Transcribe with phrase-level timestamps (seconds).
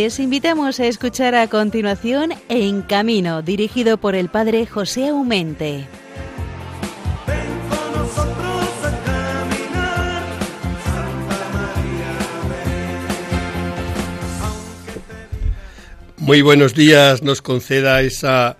[0.00, 5.88] Les invitamos a escuchar a continuación En Camino, dirigido por el padre José Aumente.
[16.16, 18.56] Muy buenos días, nos conceda esa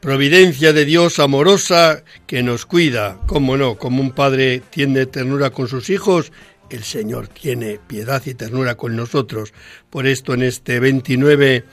[0.00, 5.68] providencia de Dios amorosa que nos cuida, como no, como un padre tiene ternura con
[5.68, 6.32] sus hijos,
[6.70, 9.52] el Señor tiene piedad y ternura con nosotros.
[9.90, 11.64] Por esto en este 29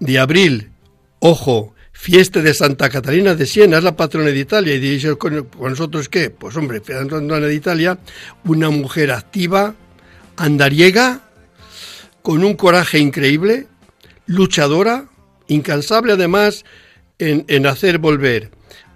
[0.00, 0.70] de abril,
[1.20, 4.74] ojo, fiesta de Santa Catalina de Siena, es la patrona de Italia.
[4.74, 6.30] Y dice, ¿con nosotros qué?
[6.30, 7.98] Pues hombre, patrona de Italia,
[8.44, 9.74] una mujer activa,
[10.36, 11.22] andariega,
[12.22, 13.66] con un coraje increíble,
[14.26, 15.06] luchadora,
[15.46, 16.64] incansable además
[17.18, 18.50] en, en hacer volver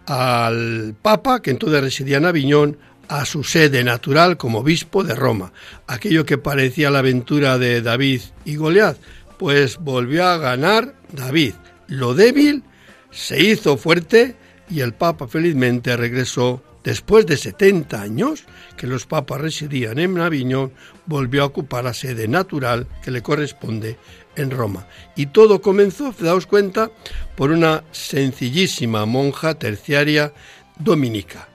[0.06, 2.78] al Papa, que entonces residía en Aviñón,
[3.09, 5.53] a su sede natural como obispo de Roma.
[5.87, 8.98] Aquello que parecía la aventura de David y Goliat,
[9.39, 11.55] pues volvió a ganar David.
[11.86, 12.62] Lo débil
[13.11, 14.36] se hizo fuerte
[14.69, 18.45] y el Papa felizmente regresó después de 70 años
[18.77, 20.73] que los papas residían en Aviñón,
[21.06, 23.98] volvió a ocupar la sede natural que le corresponde
[24.36, 24.86] en Roma.
[25.17, 26.91] Y todo comenzó, daos cuenta,
[27.36, 30.33] por una sencillísima monja terciaria
[30.79, 31.47] dominica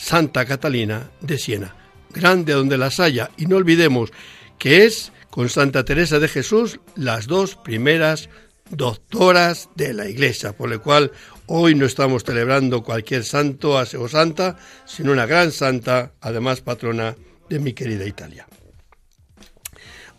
[0.00, 1.76] Santa Catalina de Siena,
[2.10, 4.10] grande donde las haya, y no olvidemos
[4.58, 8.30] que es con Santa Teresa de Jesús las dos primeras
[8.70, 11.12] doctoras de la Iglesia, por lo cual
[11.46, 17.14] hoy no estamos celebrando cualquier santo o santa, sino una gran santa, además patrona
[17.48, 18.48] de mi querida Italia.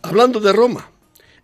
[0.02, 0.90] Hablando de Roma,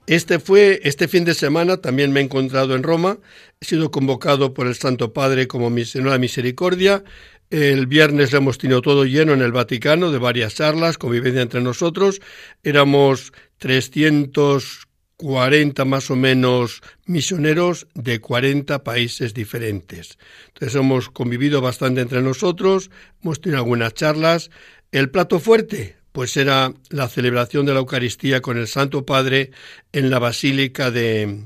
[0.07, 3.19] este fue este fin de semana también me he encontrado en Roma,
[3.61, 7.05] he sido convocado por el Santo Padre como misionero misericordia,
[7.51, 11.61] el viernes lo hemos tenido todo lleno en el Vaticano de varias charlas, convivencia entre
[11.63, 12.21] nosotros.
[12.63, 20.19] Éramos 340 más o menos misioneros de 40 países diferentes.
[20.49, 22.91] Entonces hemos convivido bastante entre nosotros,
[23.23, 24.51] hemos tenido algunas charlas.
[24.93, 29.53] El plato fuerte, pues era la celebración de la Eucaristía con el Santo Padre
[29.93, 31.45] en la Basílica de,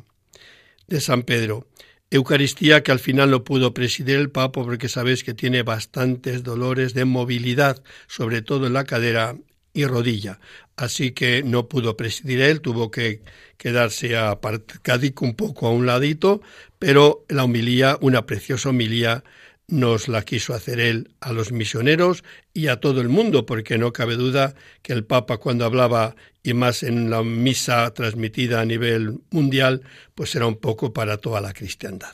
[0.89, 1.69] de San Pedro.
[2.13, 6.93] Eucaristía que al final no pudo presidir el Papa porque sabéis que tiene bastantes dolores
[6.93, 9.35] de movilidad, sobre todo en la cadera
[9.73, 10.39] y rodilla.
[10.77, 13.23] Así que no pudo presidir él, tuvo que
[13.57, 14.39] quedarse a
[14.83, 16.43] Cadico un poco a un ladito,
[16.79, 19.25] pero la humilía, una preciosa humilía,
[19.69, 23.93] nos la quiso hacer él a los misioneros y a todo el mundo, porque no
[23.93, 29.21] cabe duda que el Papa cuando hablaba, y más en la misa transmitida a nivel
[29.31, 29.83] mundial,
[30.15, 32.13] pues era un poco para toda la cristiandad.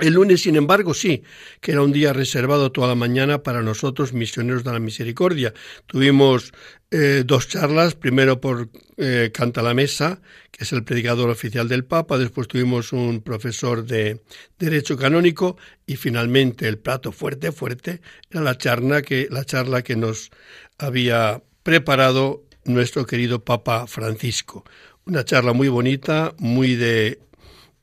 [0.00, 1.22] El lunes, sin embargo, sí,
[1.60, 5.52] que era un día reservado toda la mañana para nosotros, misioneros de la misericordia.
[5.86, 6.52] Tuvimos
[6.90, 11.84] eh, dos charlas, primero por eh, Canta la Mesa, que es el predicador oficial del
[11.84, 14.22] Papa, después tuvimos un profesor de
[14.58, 18.00] Derecho Canónico y finalmente el plato fuerte, fuerte,
[18.30, 20.30] era la charla que, la charla que nos
[20.78, 24.64] había preparado nuestro querido Papa Francisco.
[25.04, 27.18] Una charla muy bonita, muy de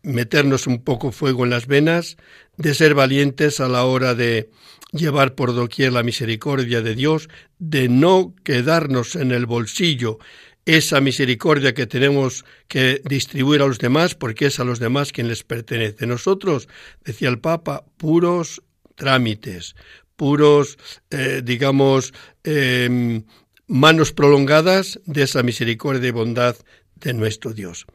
[0.03, 2.18] meternos un poco fuego en las venas,
[2.58, 4.50] de ser valientes a la hora de
[4.91, 10.19] llevar por doquier la misericordia de Dios, de no quedarnos en el bolsillo
[10.66, 15.30] esa misericordia que tenemos que distribuir a los demás, porque es a los demás quien
[15.30, 16.06] les pertenece.
[16.06, 16.68] Nosotros,
[17.06, 18.62] decía el Papa, puros
[18.96, 19.75] trámites,
[20.18, 20.78] puros,
[21.09, 22.13] eh, digamos,
[22.44, 23.24] em,
[23.68, 26.57] manos prolongadas de esa misericordia y bondad
[26.96, 27.86] de nuestro Dios.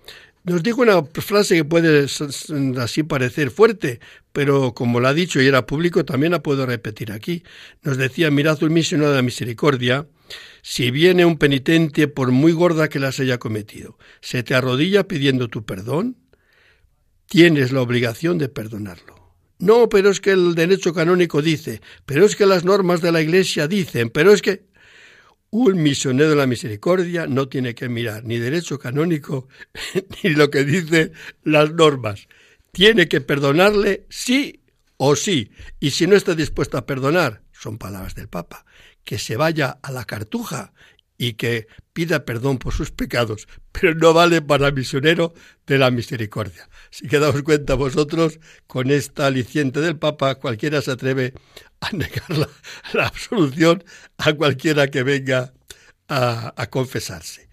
[0.45, 2.07] Nos dijo una frase que puede
[2.79, 4.01] así parecer fuerte,
[4.33, 7.45] pero como la ha dicho y era público, también la puedo repetir aquí.
[7.83, 10.09] Nos decía, mirad un misionero de la misericordia,
[10.63, 15.47] si viene un penitente, por muy gorda que las haya cometido, se te arrodilla pidiendo
[15.47, 16.17] tu perdón,
[17.27, 19.23] tienes la obligación de perdonarlo.
[19.61, 23.21] No, pero es que el derecho canónico dice, pero es que las normas de la
[23.21, 24.72] Iglesia dicen, pero es que...
[25.55, 29.49] Un misionero de la misericordia no tiene que mirar ni derecho canónico
[30.25, 31.13] ni lo que dicen
[31.45, 32.27] las normas.
[32.71, 34.63] Tiene que perdonarle sí
[34.97, 35.53] o sí.
[35.79, 38.65] Y si no está dispuesto a perdonar, son palabras del Papa,
[39.05, 40.73] que se vaya a la cartuja
[41.23, 45.35] y que pida perdón por sus pecados, pero no vale para misionero
[45.69, 46.69] de la misericordia.
[46.91, 51.33] Si que daos cuenta vosotros, con esta aliciente del Papa, cualquiera se atreve
[51.81, 52.49] a negar
[52.93, 53.85] la, absolución
[54.19, 55.53] a cualquiera que venga
[56.09, 57.49] a, confesarse.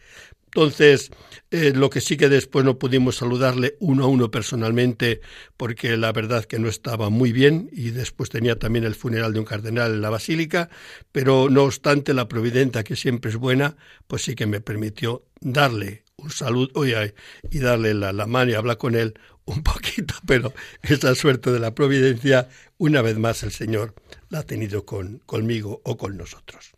[0.45, 1.11] Entonces,
[1.51, 5.21] eh, lo que sí que después no pudimos saludarle uno a uno personalmente,
[5.57, 9.39] porque la verdad que no estaba muy bien y después tenía también el funeral de
[9.39, 10.69] un cardenal en la basílica,
[11.11, 16.03] pero no obstante la providenta, que siempre es buena, pues sí que me permitió darle
[16.17, 19.13] un saludo y darle la, la mano y hablar con él
[19.45, 20.53] un poquito, pero
[20.83, 23.95] esa suerte de la providencia, una vez más el Señor
[24.29, 26.73] la ha tenido con, conmigo o con nosotros.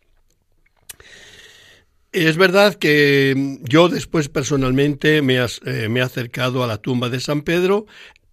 [2.12, 7.20] Es verdad que yo después personalmente me, eh, me he acercado a la tumba de
[7.20, 7.86] San Pedro.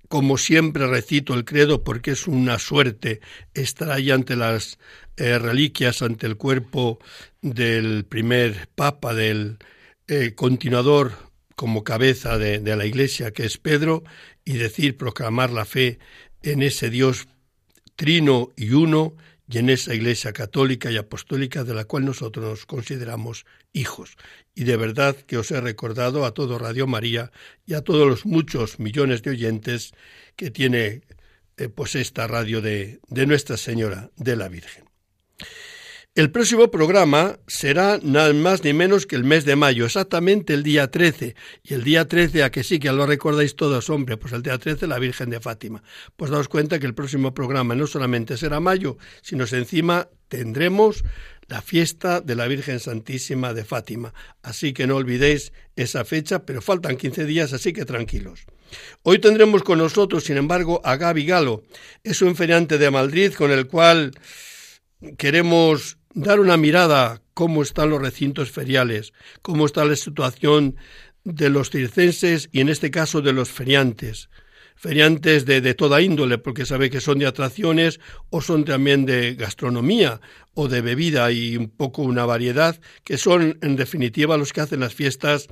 [0.10, 3.22] Como siempre recito el credo porque es una suerte
[3.54, 4.80] estar ahí ante las
[5.16, 7.00] eh, reliquias, ante el cuerpo
[7.42, 9.60] del primer papa, del
[10.10, 11.14] eh, continuador
[11.56, 14.04] como cabeza de, de la Iglesia, que es Pedro,
[14.44, 16.00] y decir, proclamar la fe
[16.44, 17.30] en ese Dios
[17.96, 19.16] trino y uno
[19.50, 24.18] y en esa Iglesia católica y apostólica de la cual nosotros nos consideramos hijos.
[24.56, 27.32] Y de verdad que os he recordado a todo Radio María
[27.66, 29.92] y a todos los muchos millones de oyentes
[30.36, 31.02] que tiene
[31.58, 34.90] eh, pues esta radio de, de Nuestra Señora de la Virgen.
[36.16, 40.64] El próximo programa será nada más ni menos que el mes de mayo, exactamente el
[40.64, 41.36] día 13.
[41.64, 44.58] Y el día 13, a que sí, que lo recordáis todos, hombre, pues el día
[44.58, 45.84] 13 la Virgen de Fátima.
[46.18, 51.06] Pues daos cuenta que el próximo programa no solamente será mayo, sino que encima tendremos
[51.50, 54.14] la fiesta de la Virgen Santísima de Fátima.
[54.44, 58.46] Así que no olvidéis esa fecha, pero faltan 15 días, así que tranquilos.
[59.02, 61.64] Hoy tendremos con nosotros, sin embargo, a Gaby Galo.
[62.04, 64.12] Es un feriante de Madrid con el cual
[65.18, 70.76] queremos dar una mirada cómo están los recintos feriales, cómo está la situación
[71.24, 74.30] de los circenses y en este caso de los feriantes.
[74.80, 78.00] Feriantes de, de toda índole, porque sabe que son de atracciones
[78.30, 80.22] o son también de gastronomía
[80.54, 81.30] o de bebida.
[81.34, 85.50] Y un poco una variedad, que son en definitiva los que hacen las fiestas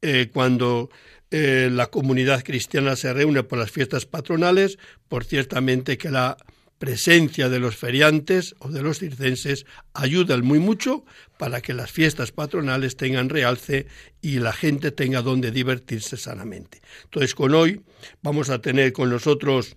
[0.00, 0.90] eh, cuando
[1.32, 4.78] eh, la comunidad cristiana se reúne por las fiestas patronales,
[5.08, 6.36] por ciertamente que la
[6.78, 11.04] presencia de los feriantes o de los circenses ayuda muy mucho
[11.36, 13.86] para que las fiestas patronales tengan realce
[14.22, 16.80] y la gente tenga donde divertirse sanamente.
[17.04, 17.82] Entonces, con hoy
[18.22, 19.76] vamos a tener con nosotros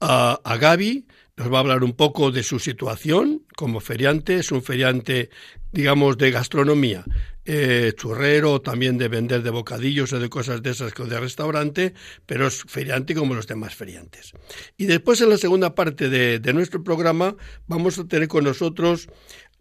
[0.00, 1.06] a, a Gaby,
[1.36, 4.36] nos va a hablar un poco de su situación como feriante.
[4.36, 5.30] Es un feriante,
[5.72, 7.04] digamos, de gastronomía,
[7.44, 11.94] eh, churrero, también de vender de bocadillos o de cosas de esas de restaurante,
[12.26, 14.32] pero es feriante como los demás feriantes.
[14.76, 17.36] Y después, en la segunda parte de, de nuestro programa,
[17.66, 19.08] vamos a tener con nosotros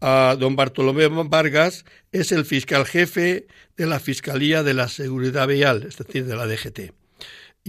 [0.02, 5.84] a don Bartolomé Vargas, es el fiscal jefe de la Fiscalía de la Seguridad Vial,
[5.88, 6.94] es decir, de la DGT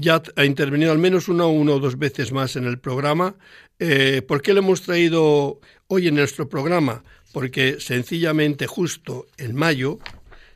[0.00, 3.36] ya ha intervenido al menos una o o dos veces más en el programa.
[3.78, 7.04] Eh, ¿Por qué lo hemos traído hoy en nuestro programa?
[7.32, 9.98] Porque sencillamente justo en mayo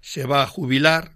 [0.01, 1.15] se va a jubilar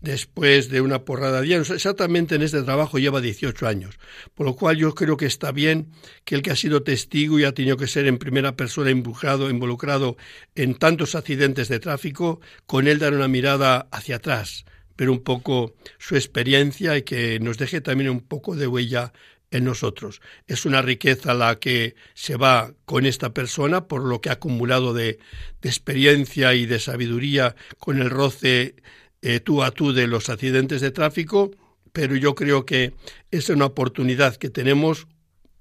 [0.00, 1.70] después de una porrada de años.
[1.70, 3.98] Exactamente en este trabajo lleva 18 años,
[4.34, 5.88] por lo cual yo creo que está bien
[6.24, 9.50] que el que ha sido testigo y ha tenido que ser en primera persona involucrado,
[9.50, 10.16] involucrado
[10.54, 14.64] en tantos accidentes de tráfico, con él dar una mirada hacia atrás,
[14.96, 19.12] ver un poco su experiencia y que nos deje también un poco de huella
[19.50, 20.20] en nosotros.
[20.46, 24.94] Es una riqueza la que se va con esta persona por lo que ha acumulado
[24.94, 25.18] de,
[25.62, 28.76] experiencia y de sabiduría con el roce
[29.22, 31.50] eh, tú a tú de los accidentes de tráfico,
[31.92, 32.94] pero yo creo que
[33.30, 35.08] es una oportunidad que tenemos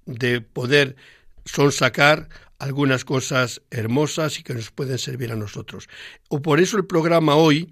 [0.06, 0.96] de poder
[1.46, 2.30] sonsacar
[2.60, 5.90] algunas cosas hermosas y que nos pueden servir a nosotros.
[6.30, 7.70] O por eso el programa hoy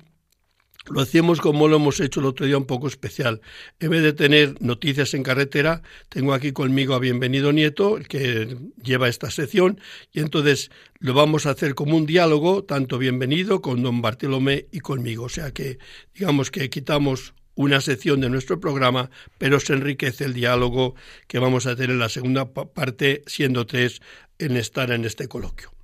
[0.90, 3.42] lo hacemos como lo hemos hecho el otro día un poco especial.
[3.80, 8.58] En vez de tener noticias en carretera, tengo aquí conmigo a Bienvenido Nieto, el que
[8.84, 9.80] lleva esta sección,
[10.12, 14.80] y entonces lo vamos a hacer como un diálogo, tanto Bienvenido con don Bartolomé y
[14.80, 15.26] conmigo.
[15.26, 15.80] O sea que
[16.14, 20.96] digamos que quitamos una sección de nuestro programa, pero se enriquece el diálogo
[21.28, 24.02] que vamos a tener en la segunda parte, siendo tres
[24.40, 25.75] en estar en este coloquio.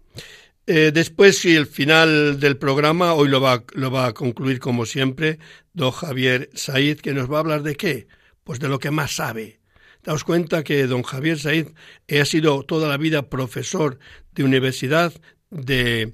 [0.74, 5.38] Eh, después, si el final del programa, hoy lo va, a concluir como siempre,
[5.74, 8.08] don Javier Said, que nos va a hablar de qué?
[8.46, 9.60] Pues de lo que más sabe.
[10.01, 11.68] Daos cuenta que don Javier Said
[12.10, 14.00] ha sido toda la vida profesor
[14.32, 15.12] de universidad
[15.50, 16.13] de,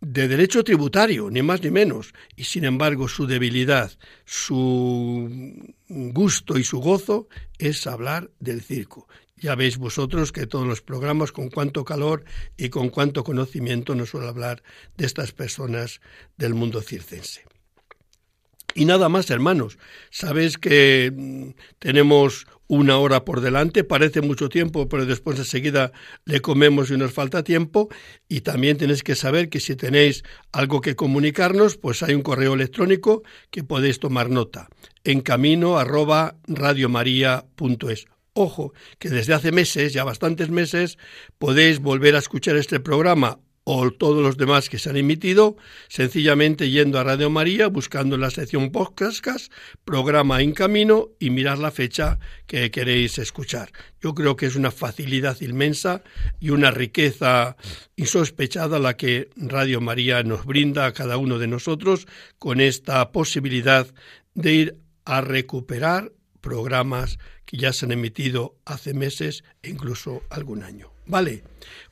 [0.00, 3.90] de derecho tributario, ni más ni menos, y sin embargo su debilidad,
[4.24, 7.26] su gusto y su gozo
[7.58, 9.08] es hablar del circo.
[9.40, 12.24] Ya veis vosotros que todos los programas con cuánto calor
[12.56, 14.62] y con cuánto conocimiento nos suele hablar
[14.96, 16.00] de estas personas
[16.36, 17.44] del mundo circense.
[18.74, 19.78] Y nada más, hermanos.
[20.10, 25.90] Sabéis que mm, tenemos una hora por delante, parece mucho tiempo, pero después enseguida
[26.26, 27.88] le comemos y nos falta tiempo.
[28.28, 32.54] Y también tenéis que saber que si tenéis algo que comunicarnos, pues hay un correo
[32.54, 34.68] electrónico que podéis tomar nota
[35.02, 38.06] en camino arroba radiomaria.es
[38.40, 40.96] Ojo, que desde hace meses, ya bastantes meses,
[41.38, 45.56] podéis volver a escuchar este programa o todos los demás que se han emitido,
[45.88, 49.52] sencillamente yendo a Radio María, buscando en la sección podcast,
[49.84, 53.72] programa en camino y mirar la fecha que queréis escuchar.
[54.00, 56.04] Yo creo que es una facilidad inmensa
[56.38, 57.56] y una riqueza
[57.96, 62.06] insospechada la que Radio María nos brinda a cada uno de nosotros
[62.38, 63.88] con esta posibilidad
[64.34, 70.62] de ir a recuperar programas que ya se han emitido hace meses e incluso algún
[70.62, 70.92] año.
[71.06, 71.42] Vale,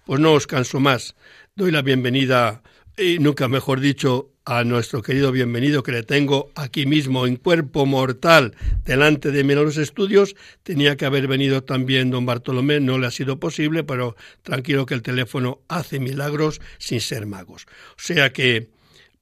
[0.05, 1.15] pues no os canso más.
[1.55, 2.63] Doy la bienvenida,
[2.97, 7.85] y nunca mejor dicho, a nuestro querido bienvenido que le tengo aquí mismo en cuerpo
[7.85, 10.37] mortal delante de mí en los estudios.
[10.63, 14.95] Tenía que haber venido también don Bartolomé, no le ha sido posible, pero tranquilo que
[14.95, 17.67] el teléfono hace milagros sin ser magos.
[17.97, 18.69] O sea que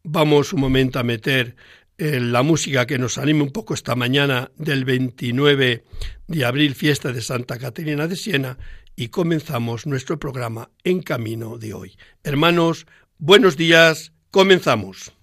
[0.02, 1.56] vamos un momento a meter
[1.96, 5.84] eh, la música que nos anime un poco esta mañana del 29
[6.26, 8.58] de abril, fiesta de Santa Caterina de Siena,
[8.96, 11.96] y comenzamos nuestro programa en camino de hoy.
[12.22, 12.86] Hermanos,
[13.18, 15.13] buenos días, comenzamos.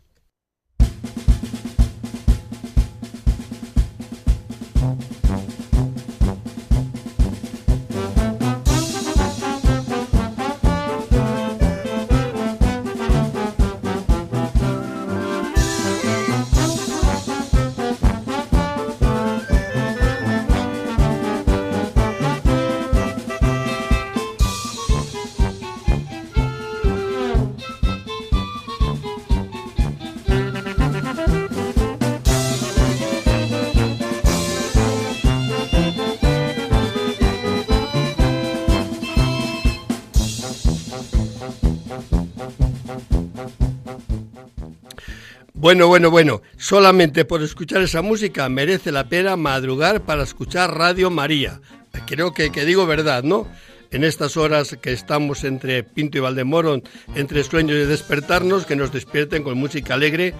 [45.71, 51.09] Bueno, bueno, bueno, solamente por escuchar esa música merece la pena madrugar para escuchar Radio
[51.09, 51.61] María.
[52.07, 53.47] Creo que, que digo verdad, ¿no?
[53.89, 56.81] En estas horas que estamos entre Pinto y Valdemoro,
[57.15, 60.33] entre sueños y despertarnos, que nos despierten con música alegre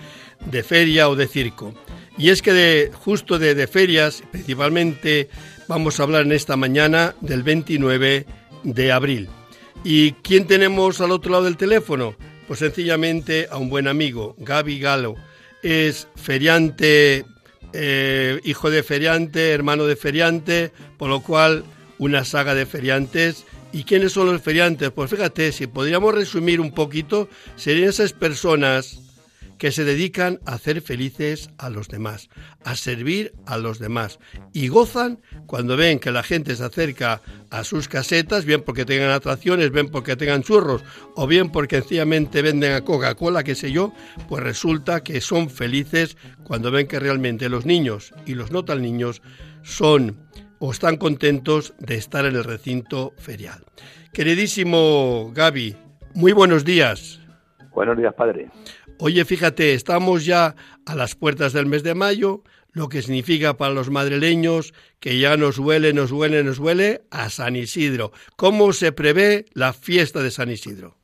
[0.48, 1.74] de feria o de circo.
[2.18, 5.30] Y es que de, justo de, de ferias, principalmente
[5.70, 8.26] vamos a hablar en esta mañana del 29
[8.64, 9.30] de abril.
[9.86, 12.18] ¿Y quién tenemos al otro lado del teléfono?
[12.52, 15.16] Pues sencillamente a un buen amigo, Gaby Galo.
[15.64, 17.24] Es feriante,
[17.72, 21.64] eh, hijo de feriante, hermano de feriante, por lo cual
[21.98, 23.46] una saga de feriantes.
[23.72, 24.92] ¿Y quiénes son los feriantes?
[24.92, 29.00] Pues fíjate, si podríamos resumir un poquito, serían esas personas
[29.62, 32.32] que se dedican a hacer felices a los demás,
[32.66, 34.18] a servir a los demás
[34.54, 39.12] y gozan cuando ven que la gente se acerca a sus casetas, bien porque tengan
[39.12, 40.84] atracciones, bien porque tengan churros
[41.16, 43.94] o bien porque sencillamente venden a Coca-Cola, qué sé yo,
[44.28, 48.82] pues resulta que son felices cuando ven que realmente los niños y los no tan
[48.82, 49.22] niños
[49.62, 50.28] son
[50.58, 53.64] o están contentos de estar en el recinto ferial.
[54.12, 55.78] Queridísimo Gaby,
[56.16, 57.22] muy buenos días.
[57.74, 58.50] Buenos días, padre.
[59.04, 60.54] Oye, fíjate, estamos ya
[60.86, 65.38] a las puertas del mes de mayo, lo que significa para los madrileños que ya
[65.38, 68.12] nos huele, nos huele, nos huele a San Isidro.
[68.36, 70.98] ¿Cómo se prevé la fiesta de San Isidro?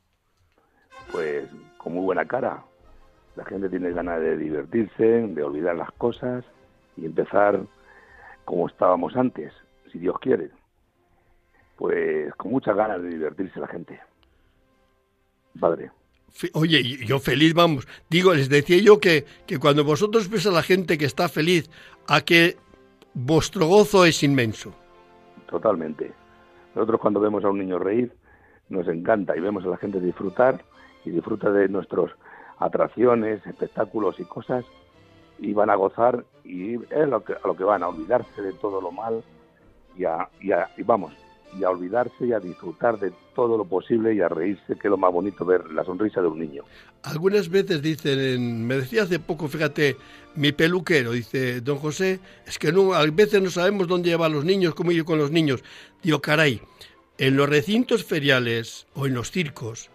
[1.10, 2.62] Pues con muy buena cara.
[3.34, 6.44] La gente tiene ganas de divertirse, de olvidar las cosas
[6.96, 7.58] y empezar
[8.44, 9.52] como estábamos antes,
[9.90, 10.52] si Dios quiere.
[11.74, 13.98] Pues con muchas ganas de divertirse la gente.
[15.58, 15.90] Padre.
[16.52, 17.86] Oye, yo feliz, vamos.
[18.08, 21.70] Digo, les decía yo que, que cuando vosotros ves a la gente que está feliz,
[22.06, 22.56] a que
[23.14, 24.72] vuestro gozo es inmenso.
[25.48, 26.12] Totalmente.
[26.74, 28.12] Nosotros cuando vemos a un niño reír,
[28.68, 30.62] nos encanta y vemos a la gente disfrutar
[31.04, 32.10] y disfruta de nuestras
[32.58, 34.64] atracciones, espectáculos y cosas
[35.38, 38.52] y van a gozar y es lo que, a lo que van, a olvidarse de
[38.54, 39.22] todo lo mal
[39.96, 41.12] y, a, y, a, y vamos,
[41.58, 44.90] y a olvidarse y a disfrutar de todo lo posible y a reírse, que es
[44.90, 46.64] lo más bonito ver la sonrisa de un niño.
[47.02, 49.96] Algunas veces dicen, me decía hace poco, fíjate,
[50.34, 54.44] mi peluquero, dice don José, es que no, a veces no sabemos dónde llevar los
[54.44, 55.62] niños, cómo ir con los niños.
[56.02, 56.60] Digo, caray,
[57.18, 59.90] en los recintos feriales o en los circos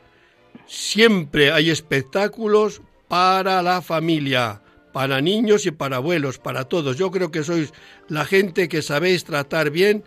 [0.66, 4.62] siempre hay espectáculos para la familia
[4.94, 6.96] para niños y para abuelos, para todos.
[6.98, 7.74] Yo creo que sois
[8.08, 10.06] la gente que sabéis tratar bien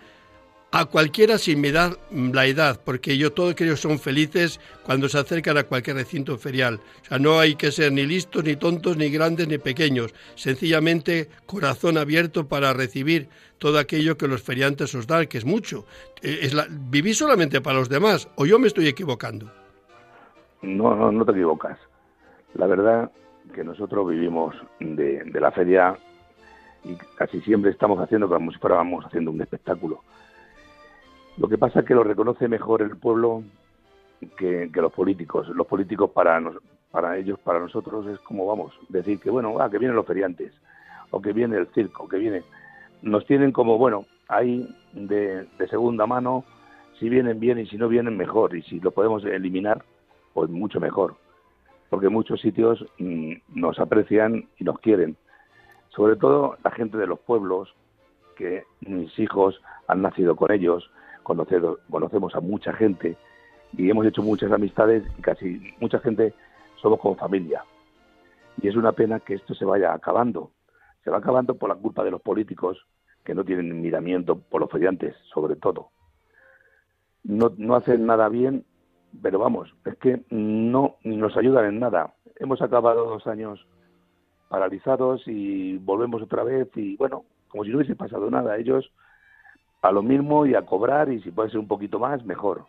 [0.79, 5.57] a cualquiera sin mirar la edad, porque yo todos creo son felices cuando se acercan
[5.57, 6.81] a cualquier recinto ferial.
[7.01, 10.15] O sea, no hay que ser ni listos, ni tontos, ni grandes, ni pequeños.
[10.35, 15.87] Sencillamente corazón abierto para recibir todo aquello que los feriantes os dan, que es mucho.
[16.21, 19.51] Eh, es la, ¿Vivís solamente para los demás o yo me estoy equivocando?
[20.61, 21.79] No, no, no te equivocas.
[22.53, 23.11] La verdad
[23.55, 25.97] que nosotros vivimos de, de la feria
[26.85, 30.03] y casi siempre estamos haciendo como si fuéramos haciendo un espectáculo
[31.37, 33.43] lo que pasa es que lo reconoce mejor el pueblo
[34.39, 35.49] que, los políticos.
[35.49, 36.41] Los políticos para,
[36.91, 40.53] para ellos, para nosotros es como, vamos, decir que, bueno, ah, que vienen los feriantes,
[41.11, 42.43] o que viene el circo, que viene...
[43.03, 46.45] Nos tienen como, bueno, ahí de, de segunda mano,
[46.99, 49.85] si vienen bien y si no vienen mejor, y si lo podemos eliminar,
[50.33, 51.17] pues mucho mejor,
[51.91, 55.17] porque muchos sitios mm, nos aprecian y nos quieren,
[55.91, 57.75] sobre todo la gente de los pueblos,
[58.37, 60.91] que mis hijos han nacido con ellos,
[61.27, 63.17] conocemos a mucha gente
[63.77, 66.35] y hemos hecho muchas amistades y casi mucha gente
[66.81, 67.65] somos como familia.
[68.63, 70.53] Y es una pena que esto se vaya acabando.
[71.05, 72.87] Se va acabando por la culpa de los políticos
[73.25, 75.91] que no tienen miramiento por los feriantes, sobre todo.
[77.25, 78.65] No, no hacen nada bien
[79.23, 82.15] pero vamos, es que no nos ayudan en nada.
[82.37, 83.67] Hemos acabado dos años
[84.49, 88.57] paralizados y volvemos otra vez y bueno, como si no hubiese pasado nada.
[88.57, 88.93] Ellos
[89.83, 92.67] a lo mismo y a cobrar y si puede ser un poquito más, mejor.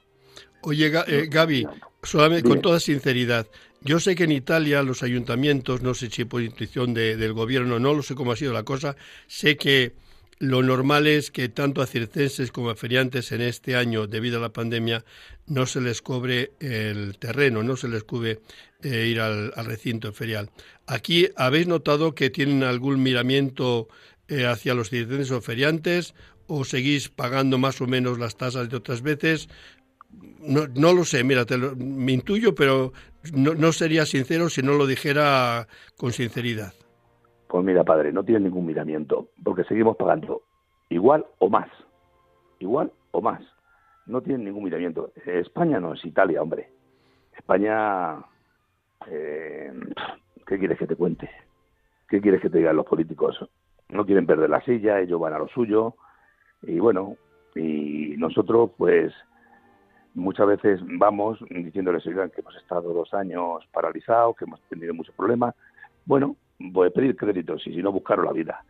[0.61, 1.67] Oye, eh, Gaby,
[2.03, 3.47] solamente con toda sinceridad,
[3.81, 7.93] yo sé que en Italia los ayuntamientos, no sé si por intuición del gobierno, no
[7.93, 8.95] lo sé cómo ha sido la cosa,
[9.27, 9.93] sé que
[10.39, 14.41] lo normal es que tanto a circenses como a feriantes en este año, debido a
[14.41, 15.03] la pandemia,
[15.47, 18.39] no se les cobre el terreno, no se les cubre
[18.83, 20.49] eh, ir al, recinto ferial.
[20.85, 23.87] Aquí habéis notado que tienen algún miramiento
[24.27, 26.13] eh, hacia los circenses o feriantes
[26.47, 29.49] o seguís pagando más o menos las tasas de otras veces.
[30.39, 32.93] No, no lo sé, mira, te me intuyo, pero
[33.33, 36.73] no, no sería sincero si no lo dijera con sinceridad.
[37.47, 40.41] Pues mira, padre, no tiene ningún miramiento, porque seguimos pagando
[40.89, 41.69] igual o más.
[42.59, 43.41] Igual o más.
[44.05, 45.11] No tiene ningún miramiento.
[45.25, 46.69] España no es Italia, hombre.
[47.35, 48.17] España.
[49.09, 49.71] Eh,
[50.45, 51.29] ¿Qué quieres que te cuente?
[52.09, 53.37] ¿Qué quieres que te digan los políticos?
[53.89, 55.95] No quieren perder la silla, ellos van a lo suyo.
[56.63, 57.15] Y bueno,
[57.55, 59.13] y nosotros, pues,
[60.13, 65.55] muchas veces vamos diciéndoles que hemos estado dos años paralizados, que hemos tenido muchos problemas.
[66.05, 68.63] Bueno, voy a pedir créditos y si no buscaron la vida.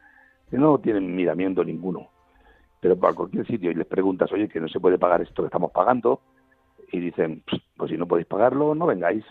[0.50, 2.10] Que no tienen miramiento ninguno.
[2.80, 5.48] Pero para cualquier sitio y les preguntas, oye, que no se puede pagar esto que
[5.48, 6.22] estamos pagando,
[6.92, 7.44] y dicen,
[7.76, 9.26] pues si no podéis pagarlo, no vengáis.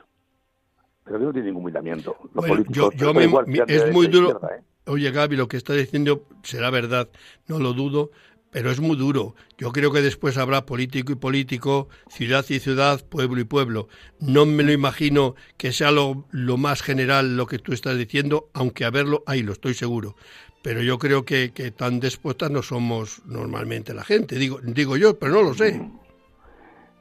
[1.05, 2.17] Pero que no tiene ningún miramiento.
[2.35, 4.41] Los políticos, yo, es muy duro.
[4.51, 4.63] ¿eh?
[4.87, 7.09] Oye, Gaby, lo que está diciendo será verdad,
[7.49, 8.11] no lo dudo,
[8.57, 9.35] pero es muy duro.
[9.59, 13.89] Yo creo que después habrá político y político, ciudad y ciudad, pueblo y pueblo.
[14.19, 16.25] No me lo imagino que sea lo,
[16.57, 20.15] más general lo que tú estás diciendo, aunque a verlo, ahí lo estoy seguro.
[20.63, 25.33] Pero yo creo que, tan dispuestas no somos normalmente la gente, digo, digo yo, pero
[25.33, 25.79] no lo sé.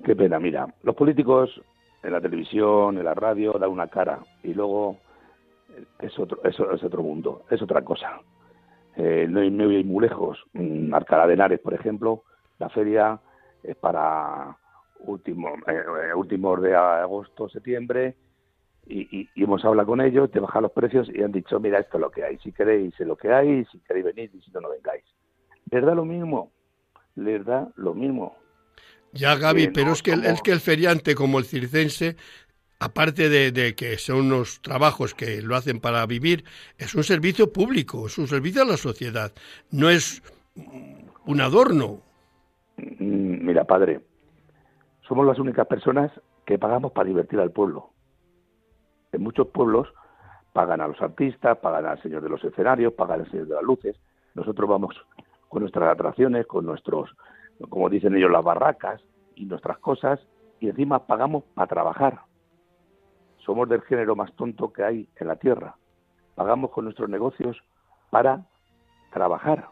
[0.03, 1.61] Qué pena, mira, los políticos
[2.03, 4.97] en la televisión, en la radio, dan una cara y luego
[5.99, 8.19] es otro, es otro mundo, es otra cosa
[8.97, 10.43] eh, no, no hay muy lejos.
[10.53, 12.23] Mm, Alcalá de Henares, por ejemplo,
[12.59, 13.19] la feria
[13.63, 14.57] es para
[14.99, 18.15] último, eh, últimos de agosto, septiembre,
[18.87, 22.01] y, hemos hablado con ellos, te bajan los precios y han dicho, mira, esto es
[22.01, 24.61] lo que hay, si queréis es lo que hay, si queréis venir y si no,
[24.61, 25.03] no vengáis.
[25.71, 26.51] Les da lo mismo,
[27.15, 28.37] les da lo mismo.
[29.11, 32.17] Ya, Gaby, pero es, que es que el feriante, como el circense,
[32.79, 36.43] aparte de, que son unos trabajos que lo hacen para vivir,
[36.77, 39.31] es un servicio público, es un servicio a la sociedad,
[39.71, 40.21] no es
[41.25, 42.01] un adorno.
[42.77, 44.01] Mm, mira, padre,
[45.07, 46.11] somos las únicas personas
[46.45, 47.89] que pagamos para divertir al pueblo.
[49.11, 49.87] En muchos pueblos
[50.53, 53.63] pagan a los artistas, pagan al señor de los escenarios, pagan al señor de las
[53.63, 53.95] luces.
[54.35, 54.95] Nosotros vamos
[55.49, 57.09] con nuestras atracciones, con nuestros,
[57.69, 59.01] como dicen ellos, las barracas
[59.35, 60.19] y nuestras cosas,
[60.59, 62.19] y encima pagamos para trabajar
[63.45, 65.75] somos del género más tonto que hay en la Tierra.
[66.33, 67.61] Pagamos con nuestros negocios
[68.09, 68.45] para
[69.13, 69.67] trabajar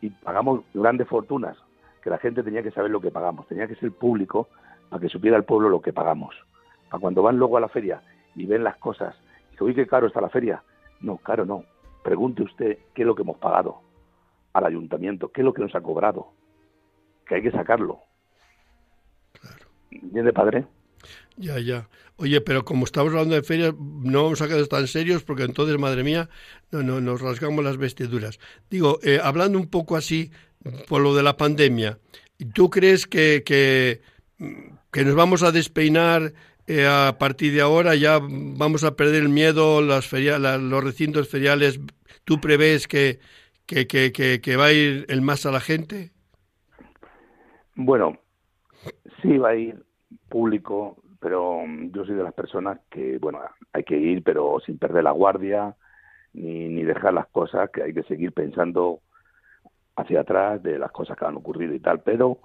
[0.00, 1.56] y pagamos grandes fortunas,
[2.02, 4.48] que la gente tenía que saber lo que pagamos, tenía que ser público
[4.90, 6.34] para que supiera el pueblo lo que pagamos.
[6.90, 8.02] Para cuando van luego a la feria
[8.36, 9.16] y ven las cosas,
[9.48, 10.62] y dicen, uy, qué caro está la feria.
[11.00, 11.64] No, caro no.
[12.04, 13.80] Pregunte usted qué es lo que hemos pagado
[14.52, 16.28] al ayuntamiento, qué es lo que nos ha cobrado,
[17.26, 18.00] que hay que sacarlo.
[19.40, 19.66] Claro.
[19.90, 20.66] ¿Entiende, padre?
[21.38, 21.88] Ya, ya.
[22.16, 25.78] Oye, pero como estamos hablando de ferias, no vamos a quedar tan serios porque entonces,
[25.78, 26.28] madre mía,
[26.72, 28.40] no, no, nos rasgamos las vestiduras.
[28.68, 30.32] Digo, eh, hablando un poco así
[30.88, 31.98] por lo de la pandemia,
[32.54, 34.00] ¿tú crees que, que,
[35.04, 36.32] nos vamos a despeinar
[36.66, 37.94] eh, a partir de ahora?
[37.94, 41.78] ¿Ya vamos a perder el miedo, las los recintos feriales?
[42.24, 43.20] ¿Tú prevés que,
[43.64, 46.10] que, que va a ir el más a la gente?
[47.76, 48.18] Bueno,
[49.22, 49.84] sí va a ir
[50.28, 53.40] público, pero mm, yo soy de las personas que, bueno,
[53.72, 55.74] hay que ir, pero sin perder la guardia,
[56.32, 59.00] ni, ni dejar las cosas, que hay que seguir pensando
[59.96, 62.38] hacia atrás de las cosas que han ocurrido y tal, pero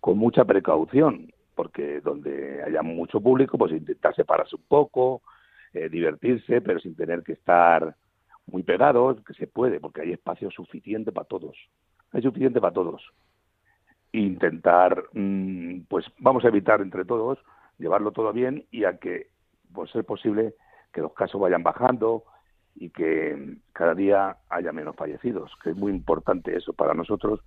[0.00, 5.22] con mucha precaución, porque donde haya mucho público, pues intentar separarse un poco,
[5.72, 7.94] eh, divertirse, pero sin tener que estar
[8.46, 11.56] muy pegados, que se puede, porque hay espacio suficiente para todos.
[12.12, 13.02] Hay suficiente para todos.
[14.12, 17.38] Intentar, mm, pues vamos a evitar entre todos
[17.80, 19.30] llevarlo todo bien y a que,
[19.72, 20.54] por ser posible,
[20.92, 22.24] que los casos vayan bajando
[22.76, 27.40] y que cada día haya menos fallecidos, que es muy importante eso para nosotros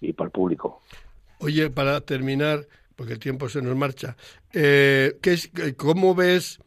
[0.00, 0.80] y para el público.
[1.40, 2.60] Oye, para terminar,
[2.96, 4.16] porque el tiempo se nos marcha,
[4.52, 6.60] eh, ¿qué es, ¿cómo ves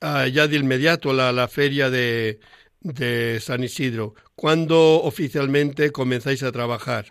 [0.00, 2.40] ah, ya de inmediato la, la feria de,
[2.80, 4.14] de San Isidro?
[4.34, 7.06] ¿Cuándo oficialmente comenzáis a trabajar?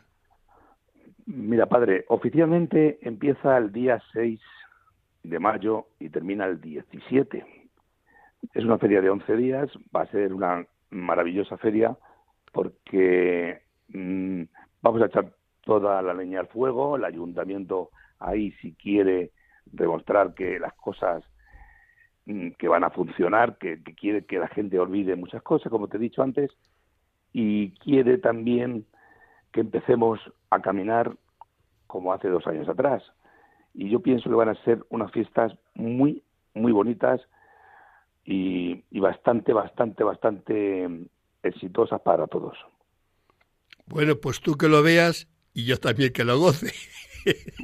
[1.25, 4.39] Mira, padre, oficialmente empieza el día 6
[5.29, 7.45] de mayo y termina el 17.
[8.53, 11.97] Es una feria de 11 días, va a ser una maravillosa feria
[12.51, 14.43] porque mm,
[14.81, 19.31] vamos a echar toda la leña al fuego, el ayuntamiento ahí si quiere
[19.65, 21.23] demostrar que las cosas
[22.25, 25.97] mm, que van a funcionar, que, quiere que la gente olvide muchas cosas, como te
[25.97, 26.51] he dicho antes,
[27.33, 28.85] y quiere también
[29.51, 31.15] que empecemos a caminar
[31.85, 33.03] como hace dos años atrás.
[33.77, 36.23] Y yo pienso que van a ser unas fiestas muy,
[36.55, 37.21] muy bonitas
[38.25, 41.05] y, y bastante, bastante, bastante mm,
[41.43, 42.57] exitosas para todos.
[43.85, 46.73] Bueno, pues tú que lo veas y yo también que lo goce.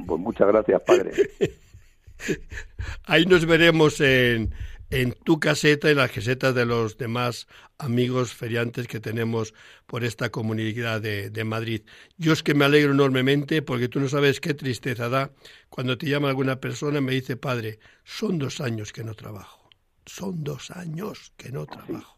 [0.06, 1.10] Pues muchas gracias, padre.
[3.06, 4.52] Ahí nos veremos en,
[4.94, 9.52] en tu caseta y las casetas de los demás amigos feriantes que tenemos
[9.86, 11.82] por esta comunidad de, de, Madrid.
[12.16, 15.32] Yo es que me alegro enormemente porque tú no sabes qué tristeza da
[15.68, 19.68] cuando te llama alguna persona y me dice, padre, son dos años que no trabajo.
[20.06, 22.16] Son dos años que no trabajo.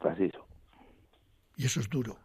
[0.00, 0.32] Así.
[1.56, 2.18] Y eso es duro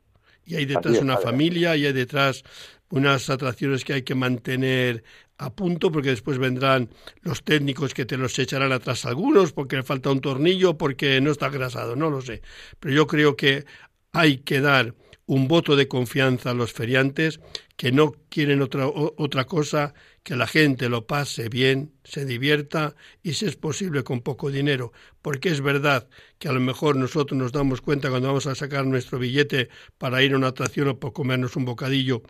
[0.46, 2.44] y hay detrás una familia y hay detrás
[2.90, 5.04] unas atracciones que hay que mantener
[5.46, 6.90] a punto porque después vendrán
[7.22, 11.32] los técnicos que te los echarán atrás algunos porque le falta un tornillo porque no
[11.32, 12.42] está grasado, no lo sé.
[12.80, 13.66] Pero yo creo que
[14.12, 17.40] hay que dar un voto de confianza a los feriantes
[17.78, 23.34] que no quieren otra, otra cosa que la gente lo pase bien, se divierta y
[23.34, 26.08] si es posible con poco dinero, porque es verdad
[26.40, 30.24] que a lo mejor nosotros nos damos cuenta cuando vamos a sacar nuestro billete para
[30.24, 32.22] ir a una atracción o por comernos un bocadillo,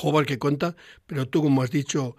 [0.00, 2.16] o que cuenta, pero tú como has dicho,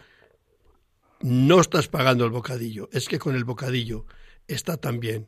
[1.21, 4.05] no estás pagando el bocadillo, es que con el bocadillo
[4.47, 5.27] está también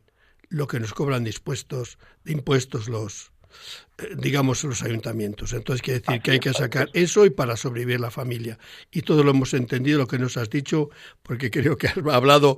[0.49, 3.31] lo que nos cobran de impuestos, de impuestos los,
[3.99, 5.53] eh, digamos, los ayuntamientos.
[5.53, 8.59] Entonces quiere decir que hay que sacar eso y para sobrevivir la familia.
[8.91, 10.89] Y todo lo hemos entendido, lo que nos has dicho,
[11.23, 12.57] porque creo que has hablado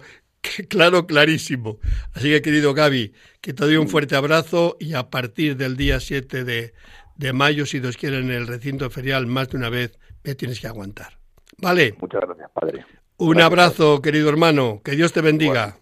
[0.70, 1.80] claro, clarísimo.
[2.14, 6.00] Así que, querido Gaby, que te doy un fuerte abrazo y a partir del día
[6.00, 6.74] 7 de,
[7.16, 10.60] de mayo, si Dios quiere, en el recinto ferial más de una vez, me tienes
[10.60, 11.20] que aguantar.
[11.58, 11.96] ¿Vale?
[12.00, 12.86] Muchas gracias, Padre.
[13.18, 14.82] Un abrazo, querido hermano.
[14.84, 15.78] Que Dios te bendiga.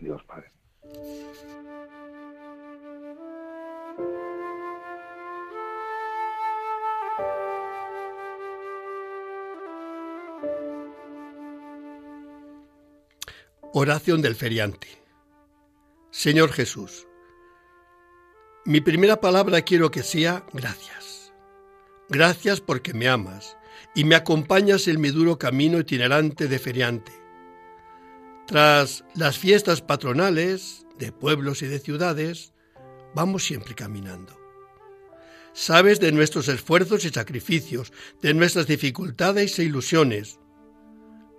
[0.00, 0.52] Dios, Padre.
[13.72, 14.88] Oración del feriante.
[16.10, 17.05] Señor Jesús,
[18.66, 21.32] mi primera palabra quiero que sea gracias.
[22.08, 23.56] Gracias porque me amas
[23.94, 27.12] y me acompañas en mi duro camino itinerante de feriante.
[28.46, 32.52] Tras las fiestas patronales de pueblos y de ciudades,
[33.14, 34.36] vamos siempre caminando.
[35.52, 40.38] Sabes de nuestros esfuerzos y sacrificios, de nuestras dificultades e ilusiones.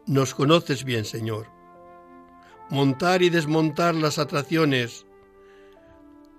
[0.07, 1.57] Nos conoces bien, Señor
[2.69, 5.05] montar y desmontar las atracciones,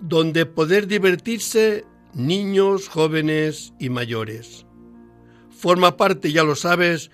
[0.01, 1.85] donde poder divertirse
[2.15, 4.67] niños, jóvenes y mayores.
[5.51, 7.11] Forma parte, ya lo sabes,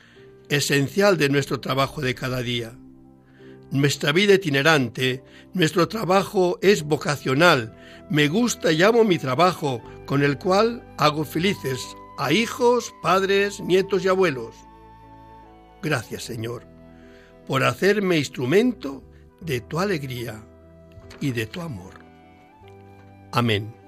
[0.48, 2.78] esencial de nuestro trabajo de cada día.
[3.70, 7.76] Nuestra vida itinerante, nuestro trabajo es vocacional.
[8.10, 11.80] Me gusta y amo mi trabajo, con el cual hago felices
[12.18, 14.54] a hijos, padres, nietos y abuelos.
[15.82, 16.74] Gracias, Señor
[17.46, 19.02] por hacerme instrumento
[19.40, 20.42] de tu alegría
[21.20, 22.03] y de tu amor.
[23.34, 23.83] Amén.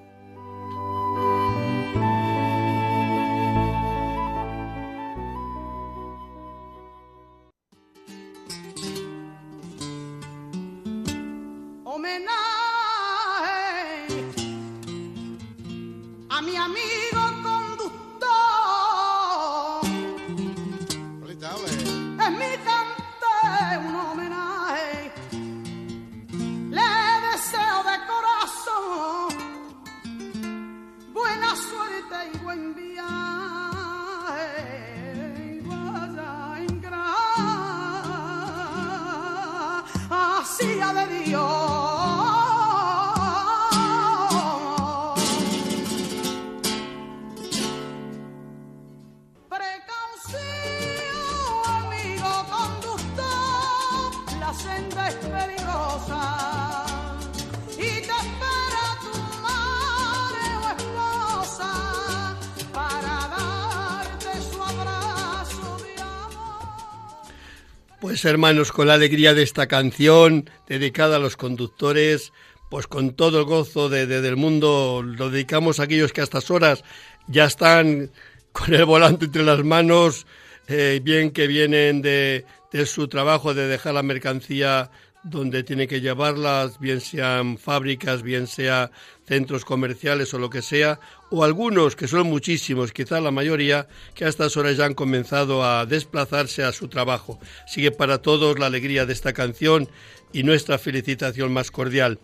[68.25, 72.33] Hermanos, con la alegría de esta canción dedicada a los conductores,
[72.69, 76.49] pues con todo el gozo de, del mundo, lo dedicamos a aquellos que a estas
[76.51, 76.83] horas
[77.27, 78.11] ya están
[78.51, 80.25] con el volante entre las manos,
[80.67, 84.91] eh, bien que vienen de, de su trabajo de dejar la mercancía
[85.29, 88.91] donde tiene que llevarlas, bien sean fábricas, bien sea
[89.25, 94.25] centros comerciales o lo que sea, o algunos, que son muchísimos, quizá la mayoría, que
[94.25, 97.39] a estas horas ya han comenzado a desplazarse a su trabajo.
[97.67, 99.89] Sigue para todos la alegría de esta canción
[100.31, 102.19] y nuestra felicitación más cordial.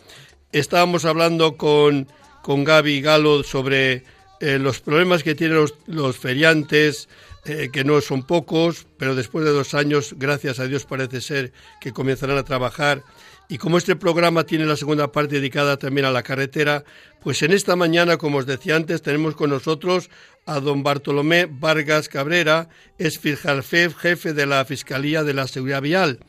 [0.52, 2.08] Estábamos hablando con,
[2.42, 4.04] con Gaby Galo sobre
[4.40, 7.10] eh, los problemas que tienen los feriantes,
[7.46, 11.52] eh, que no son pocos, pero después de dos años, gracias a Dios parece ser
[11.82, 13.04] que comenzarán a trabajar.
[13.50, 16.86] Y como este programa tiene la segunda parte dedicada también a la carretera,
[17.22, 20.10] pues en esta mañana, como os decía antes, tenemos con nosotros
[20.46, 26.20] a don Bartolomé Vargas Cabrera, es Fiscalfef, jefe de la Fiscalía de la Seguridad Vial.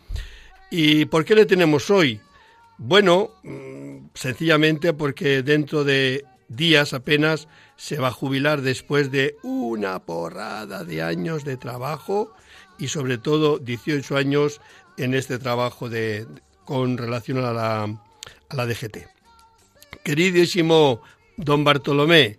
[0.71, 2.21] ¿Y por qué le tenemos hoy?
[2.77, 6.25] Bueno, mm, sencillamente porque dentro de
[6.57, 12.33] días apenas se va a jubilar después de una porrada de años de trabajo
[12.79, 14.61] y sobre todo 18 años
[14.97, 16.27] en este trabajo de,
[16.65, 18.99] con relación a la, a la DGT.
[20.03, 21.03] Queridísimo
[21.37, 22.39] don Bartolomé,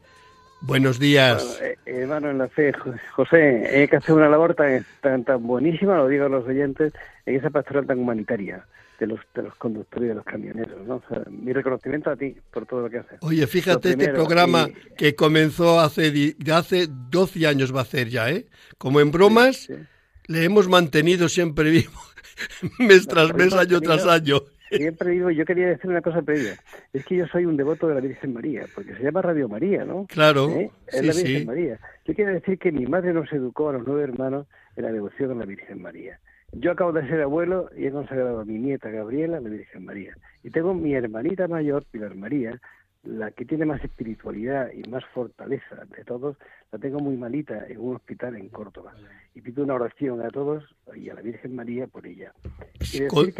[0.62, 1.60] buenos días.
[1.62, 2.74] Eh, hermano en la fe,
[3.16, 6.94] José, hay que hacer una labor tan, tan, tan buenísima, lo digo a los oyentes,
[7.26, 8.66] en esa pastoral tan humanitaria
[9.00, 10.86] de los, de los conductores y de los camioneros.
[10.86, 11.02] ¿no?
[11.30, 13.20] mi reconocimiento a ti por todo lo que haces.
[13.22, 18.46] Oye, fíjate este programa que comenzó hace, hace 12 años va a ser ya, ¿eh?
[18.78, 19.70] Como en bromas,
[20.28, 22.00] le hemos mantenido siempre vivo,
[22.80, 24.42] mes tras mes, año tras año.
[24.70, 26.58] Siempre digo, yo quería decir una cosa previa.
[26.92, 29.86] Es que yo soy un devoto de la Virgen María, porque se llama Radio María,
[29.86, 30.06] ¿no?
[30.08, 30.50] Claro.
[30.50, 30.72] ¿Eh?
[30.88, 31.80] Es la Virgen María.
[32.06, 35.32] Yo quiero decir que mi madre nos educó a los nueve hermanos en la devoción
[35.32, 36.20] a la Virgen María.
[36.52, 40.16] Yo acabo de ser abuelo y he consagrado a mi nieta Gabriela la Virgen María.
[40.44, 42.60] Y tengo mi hermanita mayor, Pilar María,
[43.06, 46.38] la que tiene más espiritualidad y más fortaleza de todos,
[46.72, 48.94] la tengo muy malita en un hospital en Córdoba.
[49.34, 50.64] Y pido una oración a todos
[50.96, 52.34] y a la Virgen María por ella.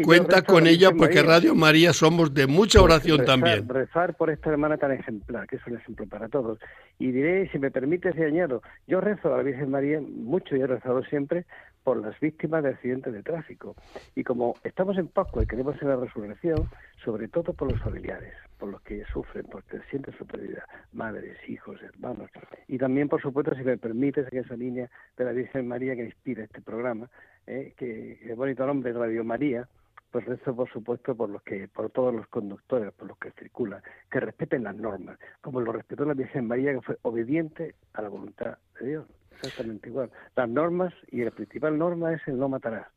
[0.04, 3.68] cuenta con ella porque Radio María somos de mucha oración también.
[3.68, 6.58] Rezar por esta hermana tan ejemplar, que es un ejemplo para todos.
[6.98, 10.60] Y diré, si me permite, si añado, yo rezo a la Virgen María mucho y
[10.60, 11.44] he rezado siempre
[11.86, 13.76] por las víctimas de accidentes de tráfico.
[14.16, 16.68] Y como estamos en Pascua y queremos hacer la resurrección,
[17.04, 21.80] sobre todo por los familiares, por los que sufren, porque sienten su pérdida, madres, hijos,
[21.80, 22.28] hermanos.
[22.66, 26.06] Y también, por supuesto, si me permites, en esa línea de la Virgen María que
[26.06, 27.08] inspira este programa,
[27.46, 29.68] eh, que el bonito nombre Radio María,
[30.10, 33.82] pues rezo por supuesto por los que por todos los conductores por los que circulan
[34.10, 38.08] que respeten las normas como lo respetó la Virgen María que fue obediente a la
[38.08, 40.10] voluntad de Dios exactamente igual.
[40.34, 42.88] Las normas, y la principal norma es el no matarás.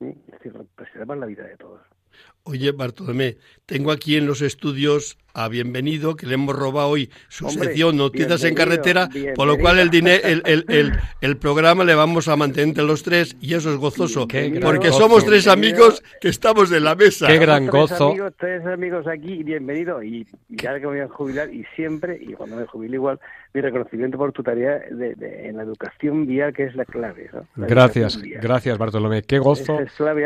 [0.00, 1.80] Es decir, preservar la vida de todos.
[2.44, 7.48] Oye, Bartolomé, tengo aquí en los estudios a Bienvenido, que le hemos robado hoy su
[7.50, 12.36] sección Noticias en Carretera, por lo cual el, el, el, el, programa le vamos a
[12.36, 14.28] mantener entre los tres y eso es gozoso,
[14.62, 17.26] porque somos tres amigos que estamos en la mesa.
[17.26, 18.10] Qué gran gozo.
[18.10, 22.34] Amigos, tres amigos aquí, bienvenido, y ya que me voy a jubilar, y siempre, y
[22.34, 23.18] cuando me jubile igual,
[23.54, 25.16] mi reconocimiento por tu tarea de,
[25.48, 27.30] en la educación vial, que es la clave.
[27.56, 29.78] gracias, gracias Bartolomé, qué gozo,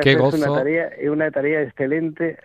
[0.02, 0.36] qué gozo.
[0.36, 2.38] Es una tarea, es una tarea excelente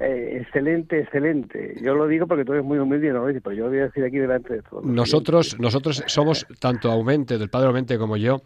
[0.00, 1.76] eh, excelente, excelente.
[1.82, 3.70] Yo lo digo porque tú eres muy humilde y no lo dices, pero yo lo
[3.70, 4.84] voy a decir aquí delante de todos.
[4.84, 8.42] Nosotros, nosotros somos, tanto Aumente, del Padre Aumente como yo,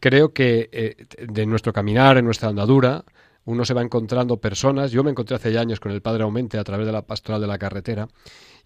[0.00, 0.96] creo que eh,
[1.28, 3.04] de nuestro caminar, en nuestra andadura,
[3.44, 4.90] uno se va encontrando personas.
[4.90, 7.40] Yo me encontré hace ya años con el Padre Aumente a través de la pastoral
[7.40, 8.08] de la carretera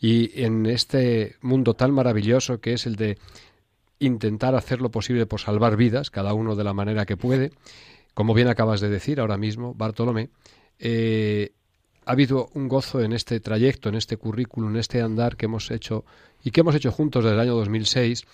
[0.01, 3.19] y en este mundo tan maravilloso que es el de
[3.99, 7.53] intentar hacer lo posible por salvar vidas, cada uno de la manera que puede,
[8.15, 10.31] como bien acabas de decir ahora mismo, Bartolomé,
[10.79, 11.53] eh,
[12.05, 15.71] ha habido un gozo en este trayecto, en este currículum, en este andar que hemos
[15.71, 16.05] hecho
[16.43, 18.25] y que hemos hecho juntos desde el año 2006.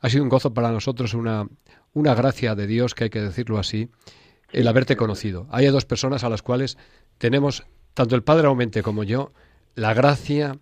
[0.00, 1.46] Ha sido un gozo para nosotros, una,
[1.92, 3.88] una gracia de Dios, que hay que decirlo así,
[4.52, 5.46] el haberte conocido.
[5.50, 6.76] Hay dos personas a las cuales
[7.18, 9.32] tenemos, tanto el Padre Aumente como yo,
[9.74, 10.58] la gracia,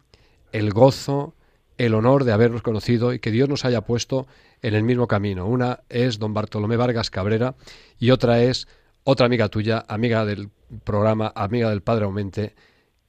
[0.52, 1.34] el gozo,
[1.78, 4.26] el honor de habernos conocido y que Dios nos haya puesto
[4.60, 5.46] en el mismo camino.
[5.46, 7.54] Una es don Bartolomé Vargas Cabrera
[7.98, 8.68] y otra es
[9.04, 10.48] otra amiga tuya, amiga del
[10.84, 12.54] programa, amiga del Padre Aumente,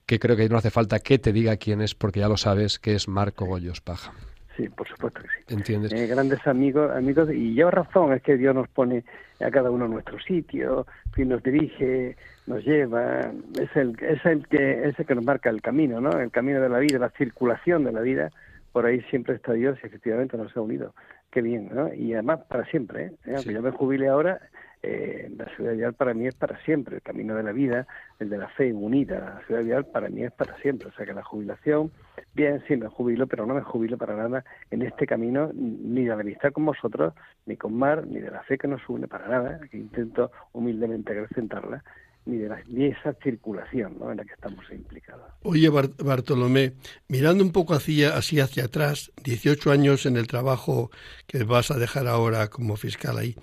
[0.06, 2.80] que creo que no hace falta que te diga quién es, porque ya lo sabes,
[2.80, 4.14] que es Marco Goyos Paja.
[4.58, 5.54] Sí, por supuesto que sí.
[5.54, 5.94] ¿Entiendes?
[5.94, 9.04] Eh, grandes amigos, amigos, y lleva razón, es que Dios nos pone
[9.40, 14.48] a cada uno en nuestro sitio, que nos dirige, nos lleva, es el, es el
[14.48, 16.12] que es el que nos marca el camino, ¿no?
[16.20, 18.32] El camino de la vida, la circulación de la vida,
[18.72, 20.94] por ahí siempre está Dios y efectivamente nos ha unido.
[21.32, 21.92] Qué bien, ¿no?
[21.92, 23.34] Y además para siempre, ¿eh?
[23.36, 24.40] aunque yo me jubile ahora,
[24.84, 27.88] eh, la ciudad vial para mí es para siempre, el camino de la vida,
[28.20, 31.06] el de la fe unida, la ciudad vial para mí es para siempre, o sea
[31.06, 31.90] que la jubilación,
[32.34, 36.10] bien, sí me jubilo, pero no me jubilo para nada en este camino, ni de
[36.10, 37.14] la amistad con vosotros,
[37.46, 41.14] ni con Mar, ni de la fe que nos une para nada, que intento humildemente
[41.14, 41.82] acrecentarla,
[42.26, 44.12] ni de, la, ni esa circulación ¿no?
[44.12, 45.26] en la que estamos implicados.
[45.42, 46.74] Oye, Bartolomé,
[47.08, 50.90] mirando un poco hacia, así hacia atrás, 18 años en el trabajo
[51.28, 53.36] que vas a dejar ahora como fiscal ahí,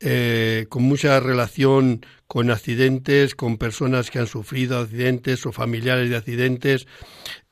[0.00, 6.16] eh, con mucha relación con accidentes, con personas que han sufrido accidentes o familiares de
[6.16, 6.86] accidentes,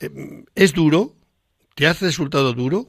[0.00, 0.10] eh,
[0.54, 1.14] ¿es duro?
[1.74, 2.86] ¿Te ha resultado duro?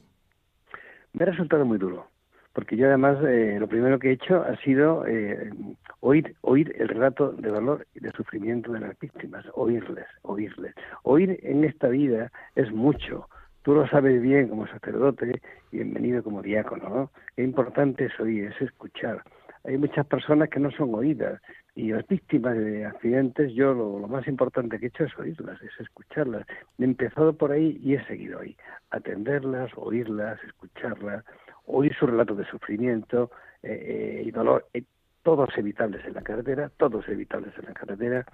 [1.13, 2.09] Me ha resultado muy duro
[2.54, 5.52] porque yo además eh, lo primero que he hecho ha sido eh,
[6.00, 10.74] oír, oír el relato de dolor y de sufrimiento de las víctimas, oírles, oírles.
[11.04, 13.28] Oír en esta vida es mucho.
[13.62, 17.12] Tú lo sabes bien como sacerdote bienvenido como diácono, ¿no?
[17.36, 19.24] Qué importante es oír, es escuchar.
[19.66, 21.42] Hay muchas personas que no son oídas
[21.76, 25.62] y las víctimas de accidentes, yo lo, lo, más importante que he hecho es oírlas,
[25.62, 26.46] es escucharlas.
[26.78, 28.56] He empezado por ahí y he seguido ahí.
[28.92, 31.24] Atenderlas, oírlas, escucharlas,
[31.69, 33.32] oír su relato de sufrimiento
[33.63, 34.84] eh, eh, y dolor, eh,
[35.23, 38.25] todos evitables en la carretera, todos evitables en la carretera,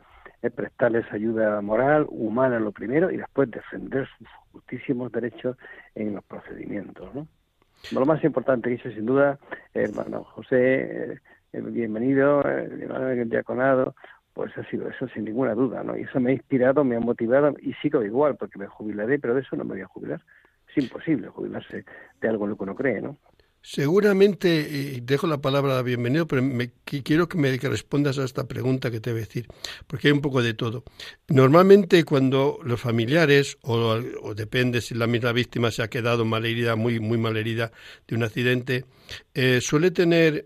[0.55, 5.57] prestarles ayuda moral, humana lo primero, y después defender sus justísimos derechos
[5.95, 7.13] en los procedimientos.
[7.15, 7.27] ¿no?
[7.91, 9.39] Lo más importante que hice, sin duda,
[9.73, 11.19] hermano José,
[11.51, 13.95] bienvenido, el diaconado,
[14.33, 15.97] pues ha sido eso sin ninguna duda, ¿no?
[15.97, 19.33] Y eso me ha inspirado, me ha motivado y sigo igual, porque me jubilaré, pero
[19.33, 20.21] de eso no me voy a jubilar
[20.77, 21.85] imposible jubilarse
[22.21, 23.17] de algo en lo que uno cree, ¿no?
[23.67, 28.91] Seguramente, y dejo la palabra bienvenido, pero me, quiero que me respondas a esta pregunta
[28.91, 29.47] que te voy a decir,
[29.87, 30.83] porque hay un poco de todo.
[31.29, 33.97] Normalmente cuando los familiares, o,
[34.35, 37.71] depende si la misma víctima se ha quedado malherida, muy, muy malherida
[38.07, 38.85] de un accidente,
[39.33, 40.45] eh, suele tener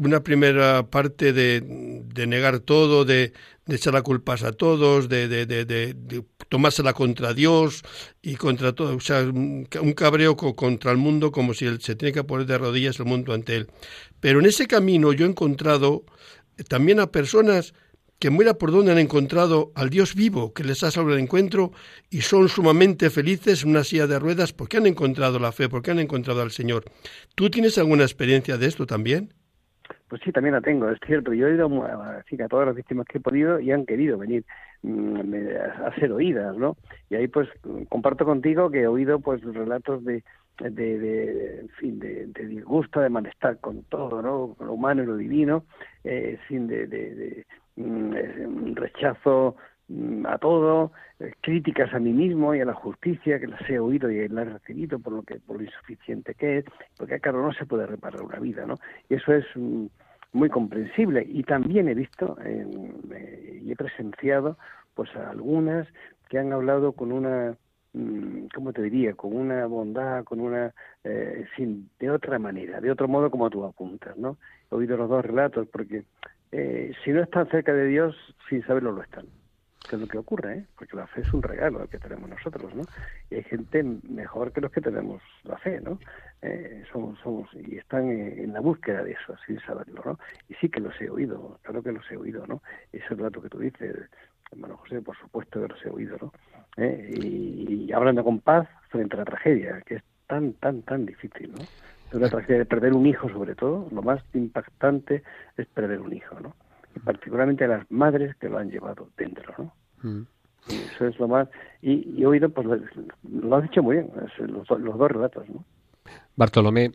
[0.00, 3.32] una primera parte de, de negar todo, de,
[3.66, 7.82] de, echar la culpas a todos, de, de, de, tomársela contra Dios
[8.22, 12.12] y contra todo, o sea, un cabreo contra el mundo como si él se tiene
[12.12, 13.68] que poner de rodillas el mundo ante él.
[14.20, 16.04] Pero en ese camino yo he encontrado
[16.68, 17.74] también a personas
[18.18, 21.72] que muera por donde han encontrado al Dios vivo que les ha salvado el encuentro
[22.08, 25.90] y son sumamente felices en una silla de ruedas porque han encontrado la fe, porque
[25.90, 26.84] han encontrado al Señor.
[27.34, 29.34] ¿Tú tienes alguna experiencia de esto también?
[30.08, 31.32] Pues sí, también la tengo, es cierto.
[31.32, 34.44] Yo he ido a, a todas las víctimas que he podido y han querido venir
[34.82, 35.34] mm,
[35.84, 36.76] a ser oídas, ¿no?
[37.10, 37.48] Y ahí pues
[37.88, 40.22] comparto contigo que he oído pues relatos de,
[40.60, 44.56] de, de en fin, de, disgusto, de malestar con todo, ¿no?
[44.64, 45.64] Lo humano y lo divino,
[46.04, 49.75] eh, sin de, de, de mm, rechazo Mm,
[50.26, 54.10] a todo, eh, críticas a mí mismo y a la justicia que las he oído
[54.10, 56.64] y las he recibido por lo que por lo insuficiente que es,
[56.96, 58.74] porque claro no se puede reparar una vida, ¿no?
[59.08, 59.86] Y eso es mm,
[60.32, 62.66] muy comprensible y también he visto eh,
[63.62, 64.58] y he presenciado
[64.94, 65.86] pues a algunas
[66.28, 67.56] que han hablado con una
[67.92, 69.14] mm, ¿cómo te diría?
[69.14, 73.64] Con una bondad, con una, eh, sin, de otra manera, de otro modo como tú
[73.64, 74.36] apuntas, ¿no?
[74.72, 76.02] He oído los dos relatos porque
[76.50, 78.16] eh, si no están cerca de Dios,
[78.48, 79.26] sin saberlo lo están
[79.86, 80.64] que es lo que ocurre, ¿eh?
[80.76, 82.82] porque la fe es un regalo que tenemos nosotros, ¿no?
[83.30, 85.98] Y hay gente mejor que los que tenemos la fe, ¿no?
[86.42, 90.18] Eh, somos, somos, y están en, la búsqueda de eso, sin saberlo, ¿no?
[90.48, 92.62] Y sí que los he oído, claro que los he oído, ¿no?
[92.92, 93.96] Ese relato que tú dices,
[94.52, 96.32] hermano José, por supuesto que los he oído, ¿no?
[96.76, 101.52] Eh, y, hablando con paz frente a la tragedia, que es tan, tan, tan difícil,
[101.52, 102.18] ¿no?
[102.18, 105.22] La tragedia de perder un hijo, sobre todo, lo más impactante
[105.56, 106.54] es perder un hijo, ¿no?
[107.04, 109.72] Particularmente a las madres que lo han llevado dentro, ¿no?
[110.02, 110.26] Mm.
[110.68, 111.48] eso es lo más...
[111.82, 115.64] Y, he oído, pues lo has dicho muy bien, los, los, dos relatos, ¿no?
[116.36, 116.92] Bartolomé,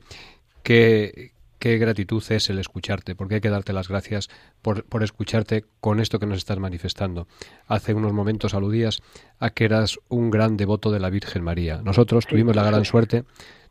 [0.63, 4.29] qué, qué gratitud es el escucharte, porque hay que darte las gracias
[4.61, 7.27] por, por, escucharte con esto que nos estás manifestando.
[7.67, 9.01] Hace unos momentos aludías
[9.39, 11.81] a que eras un gran devoto de la Virgen María.
[11.83, 13.23] Nosotros tuvimos la gran suerte,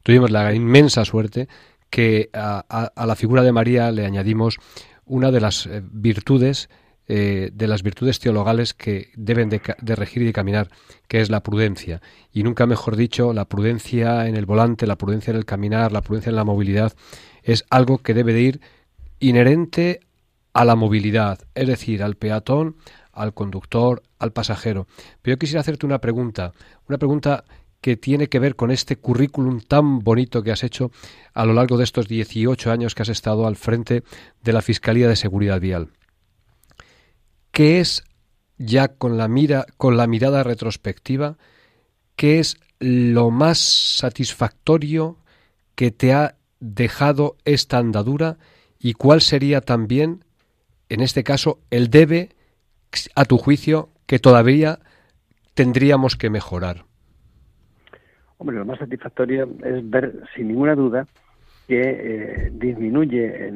[0.03, 1.49] tuvimos la inmensa suerte
[1.91, 2.65] que a,
[2.95, 4.59] a, la figura de María le añadimos
[5.11, 6.69] una de las eh, virtudes
[7.13, 9.61] eh, de las virtudes teologales que deben de,
[9.97, 10.71] regir y de caminar,
[11.09, 12.01] que es la prudencia.
[12.33, 16.03] Y nunca mejor dicho, la prudencia en el volante, la prudencia en el caminar, la
[16.03, 16.93] prudencia en la movilidad,
[17.43, 18.61] es algo que debe de ir
[19.19, 19.99] inherente
[20.53, 22.77] a la movilidad, es decir, al peatón,
[23.13, 24.87] al conductor, al pasajero.
[25.21, 26.53] Pero yo quisiera hacerte una pregunta,
[26.89, 27.43] una pregunta
[27.81, 30.91] que tiene que ver con este currículum tan bonito que has hecho
[31.33, 34.03] a lo largo de estos 18 años que has estado al frente
[34.43, 35.89] de la Fiscalía de Seguridad Vial.
[37.53, 38.05] ¿Qué es
[38.59, 41.39] ya con la mira con la mirada retrospectiva
[42.15, 45.17] qué es lo más satisfactorio
[45.75, 48.37] que te ha dejado esta andadura
[48.79, 50.25] y cuál sería también
[50.91, 52.37] en este caso el debe
[53.15, 54.81] a tu juicio que todavía
[55.55, 56.90] tendríamos que mejorar.
[58.41, 61.07] Hombre, lo más satisfactorio es ver, sin ninguna duda,
[61.69, 63.53] que eh, disminuye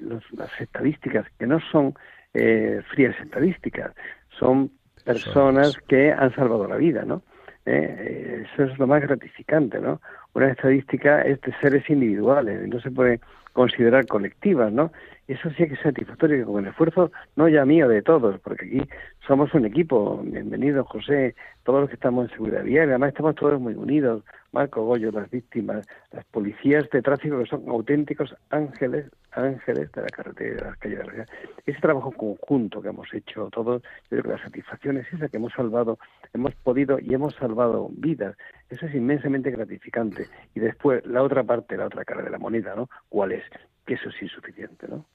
[0.00, 1.92] las estadísticas, que no son
[2.32, 3.92] eh, frías estadísticas,
[4.38, 4.70] son
[5.04, 7.22] personas que han salvado la vida, ¿no?
[7.66, 10.00] Eh, eso es lo más gratificante, ¿no?
[10.32, 13.18] Una estadística es de seres individuales, no se puede
[13.52, 14.92] considerar colectivas, ¿no?
[15.28, 18.66] Eso sí que es satisfactorio, que con el esfuerzo, no ya mío, de todos, porque
[18.66, 18.88] aquí
[19.24, 20.20] somos un equipo.
[20.24, 24.24] Bienvenido, José, todos los que estamos en seguridad vial, además estamos todos muy unidos.
[24.50, 30.08] Marco Goyo, las víctimas, las policías de tráfico que son auténticos ángeles, ángeles de la
[30.08, 31.28] carretera, de las calles de la ciudad.
[31.66, 35.36] Ese trabajo conjunto que hemos hecho todos, yo creo que la satisfacción es esa que
[35.36, 35.98] hemos salvado,
[36.34, 38.36] hemos podido y hemos salvado vidas.
[38.68, 40.26] Eso es inmensamente gratificante.
[40.56, 42.90] Y después, la otra parte, la otra cara de la moneda, ¿no?
[43.08, 43.44] ¿Cuál es?
[43.86, 45.06] Que eso es insuficiente, ¿no?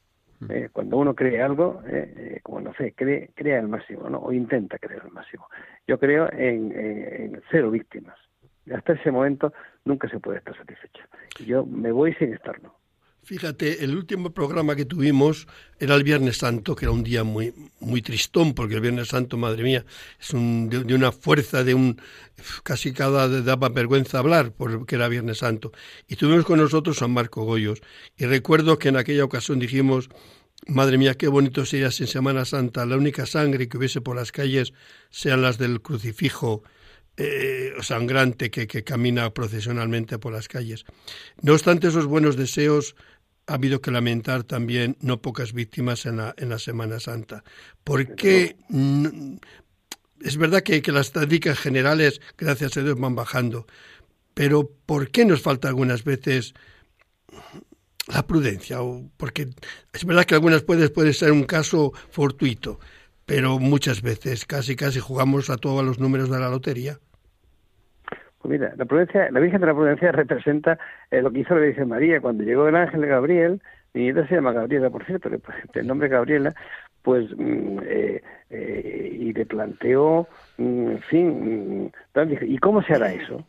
[0.50, 4.20] Eh, cuando uno cree algo, eh, eh, como no sé, cree, crea el máximo, ¿no?
[4.20, 5.48] O intenta creer el máximo.
[5.88, 8.18] Yo creo en, cero víctimas.
[8.72, 9.52] Hasta ese momento
[9.86, 11.04] nunca se puede estar satisfecho.
[11.40, 12.76] Yo me voy sin estarlo.
[13.28, 15.48] Fíjate, el último programa que tuvimos
[15.82, 19.36] era el Viernes Santo, que era un día muy, muy tristón, porque el Viernes Santo,
[19.36, 19.86] madre mía,
[20.18, 22.00] es un, de, una fuerza, de un
[22.64, 25.74] casi cada daba vergüenza hablar, porque era Viernes Santo.
[26.08, 27.82] Y tuvimos con nosotros a Marco Goyos.
[28.16, 30.08] Y recuerdo que en aquella ocasión dijimos,
[30.66, 34.16] madre mía, qué bonito sería si en Semana Santa la única sangre que hubiese por
[34.16, 34.72] las calles
[35.10, 36.64] sean las del crucifijo
[37.18, 40.86] eh, sangrante que, que camina procesionalmente por las calles.
[41.42, 42.96] No obstante esos buenos deseos,
[43.48, 47.44] ha habido que lamentar también no pocas víctimas en la, en la Semana Santa.
[47.84, 48.58] Porque
[50.22, 53.66] es verdad que, las estadísticas generales, gracias a Dios, van bajando,
[54.34, 56.54] pero ¿por qué nos falta algunas veces
[58.08, 58.82] la prudencia?
[58.82, 59.50] O porque
[59.94, 62.80] es verdad que algunas veces puede ser un caso fortuito,
[63.26, 67.00] pero muchas veces casi casi jugamos a todos los números de la lotería.
[68.48, 70.80] Mira, la prudencia, la Virgen de la Prudencia representa
[71.12, 73.62] eh, lo que hizo la Virgen María cuando llegó el ángel Gabriel,
[73.94, 75.30] mi nieta se llama Gabriela, por cierto,
[75.74, 76.56] el nombre Gabriela,
[77.02, 80.28] pues mm, eh, eh, y le planteó,
[80.58, 83.46] mm, en fin, mm, ¿y cómo se hará eso?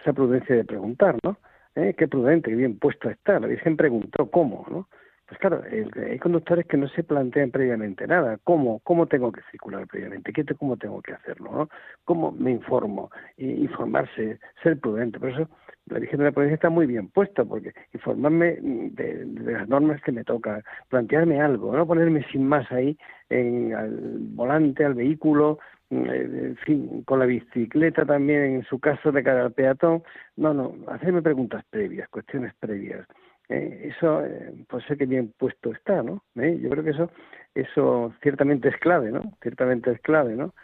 [0.00, 1.36] Esa prudencia de preguntar, ¿no?
[1.74, 3.38] Qué prudente, qué bien puesto está.
[3.38, 4.88] La Virgen preguntó cómo, ¿no?
[5.28, 8.38] Pues claro, hay conductores que no se plantean previamente nada.
[8.44, 10.32] ¿Cómo, cómo tengo que circular previamente?
[10.32, 11.52] ¿Qué ¿Cómo tengo que hacerlo?
[11.52, 11.68] ¿no?
[12.04, 13.10] ¿Cómo me informo?
[13.36, 15.20] informarse, ser prudente.
[15.20, 15.50] Por eso
[15.84, 20.12] la Virgen de la Provincia está muy bien puesta, porque informarme de, las normas que
[20.12, 22.96] me toca, plantearme algo, no ponerme sin más ahí
[23.28, 25.58] en, al volante, al vehículo,
[25.90, 30.02] en fin, con la bicicleta también, en su caso de cara al peatón.
[30.36, 33.06] No, no, hacerme preguntas previas, cuestiones previas
[33.48, 36.22] eh, eso eh, pues sé que bien puesto está, ¿no?
[36.36, 36.58] ¿Eh?
[36.60, 37.10] Yo creo que eso
[37.54, 39.32] eso ciertamente es clave, ¿no?
[39.42, 40.54] Ciertamente es clave, ¿no?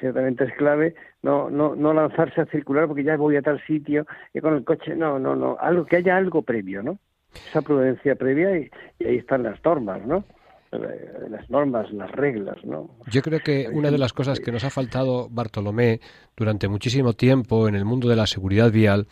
[0.00, 4.04] ciertamente es clave no, no, no lanzarse a circular porque ya voy a tal sitio
[4.34, 6.98] y con el coche, no, no, no, algo que haya algo previo, ¿no?
[7.32, 8.68] Esa prudencia previa y,
[9.04, 10.24] ahí están las normas, ¿no?
[10.72, 12.90] las normas, las reglas, ¿no?
[13.06, 16.00] Yo creo que una de las cosas que nos ha faltado Bartolomé
[16.36, 19.06] durante muchísimo tiempo en el mundo de la seguridad vial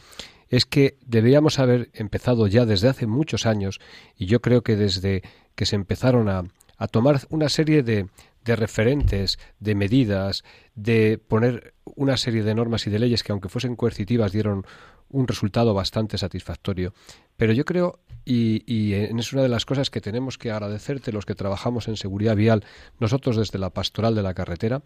[0.49, 3.81] es que deberíamos haber empezado ya desde hace muchos años,
[4.17, 5.23] y yo creo que desde
[5.55, 6.45] que se empezaron a,
[6.77, 8.09] a tomar una serie de,
[8.47, 10.45] de referentes, de medidas,
[10.75, 14.65] de poner una serie de normas y de leyes que aunque fuesen coercitivas dieron
[15.09, 16.95] un resultado bastante satisfactorio.
[17.37, 21.27] Pero yo creo, y, y, es una de las cosas que tenemos que agradecerte los
[21.27, 22.65] que trabajamos en seguridad vial,
[22.99, 24.83] nosotros desde la pastoral de la carretera,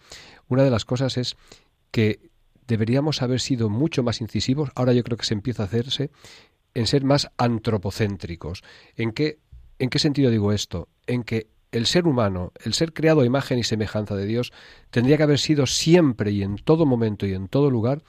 [0.48, 1.36] una de las cosas es
[1.90, 2.29] que
[2.70, 6.10] deberíamos haber sido mucho más incisivos, ahora yo creo que se empieza a hacerse,
[6.72, 8.62] en ser más antropocéntricos.
[8.94, 9.40] ¿En qué,
[9.80, 10.88] en qué sentido digo esto?
[11.08, 14.52] En que el ser humano, el ser creado a imagen y semejanza de Dios,
[14.90, 18.02] tendría que haber sido siempre y en todo momento y en todo lugar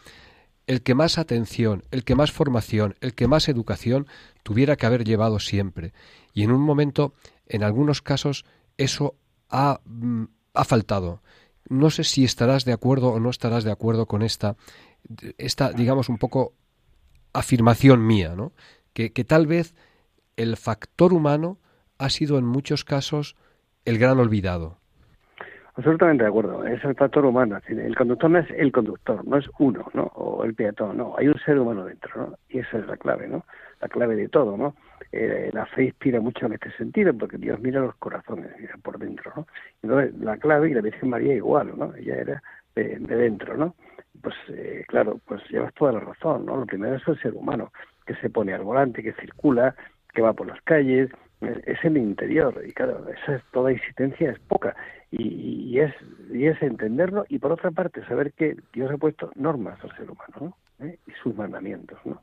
[0.67, 4.07] el que más atención, el que más formación, el que más educación
[4.43, 5.91] tuviera que haber llevado siempre.
[6.33, 7.15] Y en un momento,
[7.47, 8.45] en algunos casos,
[8.77, 9.15] eso
[9.49, 11.23] ha, mm, ha faltado.
[11.71, 14.55] No sé si estarás de acuerdo o no estarás de acuerdo con esta,
[15.37, 16.53] esta digamos, un poco
[17.33, 18.51] afirmación mía, ¿no?
[18.93, 19.73] Que, que tal vez
[20.35, 21.59] el factor humano
[21.97, 23.37] ha sido en muchos casos
[23.85, 24.81] el gran olvidado.
[25.75, 27.57] Absolutamente de acuerdo, es el factor humano.
[27.67, 30.03] El conductor no es el conductor, no es uno, ¿no?
[30.15, 32.35] O el peatón, no, hay un ser humano dentro, ¿no?
[32.49, 33.45] Y esa es la clave, ¿no?
[33.81, 34.75] La clave de todo, ¿no?
[35.11, 38.97] Eh, la fe inspira mucho en este sentido, porque Dios mira los corazones, mira por
[38.97, 39.47] dentro, ¿no?
[39.81, 41.93] Entonces, la clave, y la Virgen María igual, ¿no?
[41.95, 42.43] Ella era
[42.75, 43.75] de, dentro, ¿no?
[44.21, 46.57] Pues, eh, claro, pues llevas toda la razón, ¿no?
[46.57, 47.73] Lo primero es el ser humano,
[48.05, 49.75] que se pone al volante, que circula,
[50.13, 51.09] que va por las calles,
[51.41, 54.75] es el interior y claro esa es, toda existencia es poca
[55.09, 55.93] y, es
[56.31, 60.09] y es entenderlo y por otra parte saber que Dios ha puesto normas al ser
[60.09, 60.85] humano ¿no?
[60.85, 60.99] ¿Eh?
[61.07, 62.21] y sus mandamientos no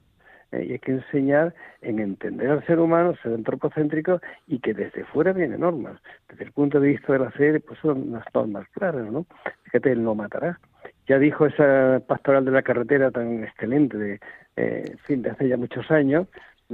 [0.52, 0.64] ¿Eh?
[0.68, 5.32] y hay que enseñar en entender al ser humano ser antropocéntrico y que desde fuera
[5.32, 9.10] vienen normas desde el punto de vista de la fe pues son unas normas claras
[9.12, 9.26] no
[9.64, 10.58] fíjate él no matará
[11.06, 14.20] ya dijo esa pastoral de la carretera tan excelente de
[14.56, 16.26] eh, fin de hace ya muchos años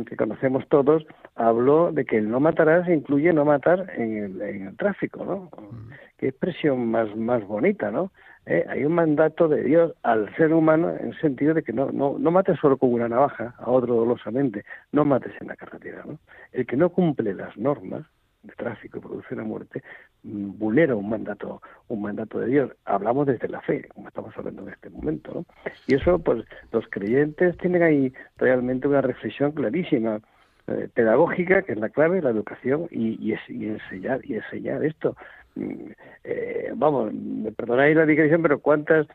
[0.05, 1.07] que conocemos todos,
[1.37, 5.51] habló de que el no matarás incluye no matar en el, tráfico, ¿no?
[5.57, 5.91] Mm.
[6.19, 8.11] Qué expresión más, más bonita, ¿no?
[8.47, 11.91] Eh, hay un mandato de Dios al ser humano en el sentido de que no,
[11.91, 16.03] no, no mates solo con una navaja a otro dolosamente, no mates en la carretera,
[16.07, 16.19] ¿no?
[16.53, 18.05] El que no cumple las normas
[18.43, 19.83] de tráfico y produce la muerte,
[20.23, 22.73] mm, vulnera un mandato, un mandato de Dios.
[22.85, 25.45] Hablamos desde la fe, como estamos hablando en este momento, ¿no?
[25.87, 30.21] Y eso, pues, los creyentes tienen ahí realmente una reflexión clarísima,
[30.67, 35.17] eh, pedagógica, que es la clave, la educación y, y, y enseñar y enseñar esto.
[35.57, 39.07] Eh, vamos, me perdonáis la digresión, pero cuántas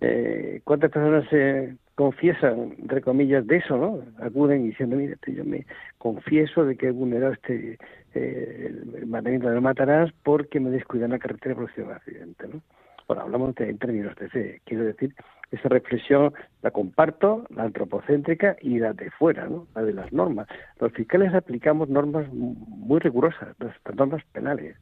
[0.00, 4.02] eh, cuántas personas se confiesan, entre comillas, de eso, ¿no?
[4.22, 5.64] Acuden diciendo, mire, yo me
[5.98, 7.78] confieso de que he vulnerado este
[8.14, 12.60] eh, el mandamiento de matarás porque me descuidan la carretera por un accidente, ¿no?
[13.08, 15.14] Bueno, hablamos en términos de fe, quiero decir,
[15.52, 19.66] esa reflexión la comparto, la antropocéntrica y la de fuera, ¿no?
[19.76, 20.48] La de las normas.
[20.80, 24.76] Los fiscales aplicamos normas muy rigurosas, las normas penales,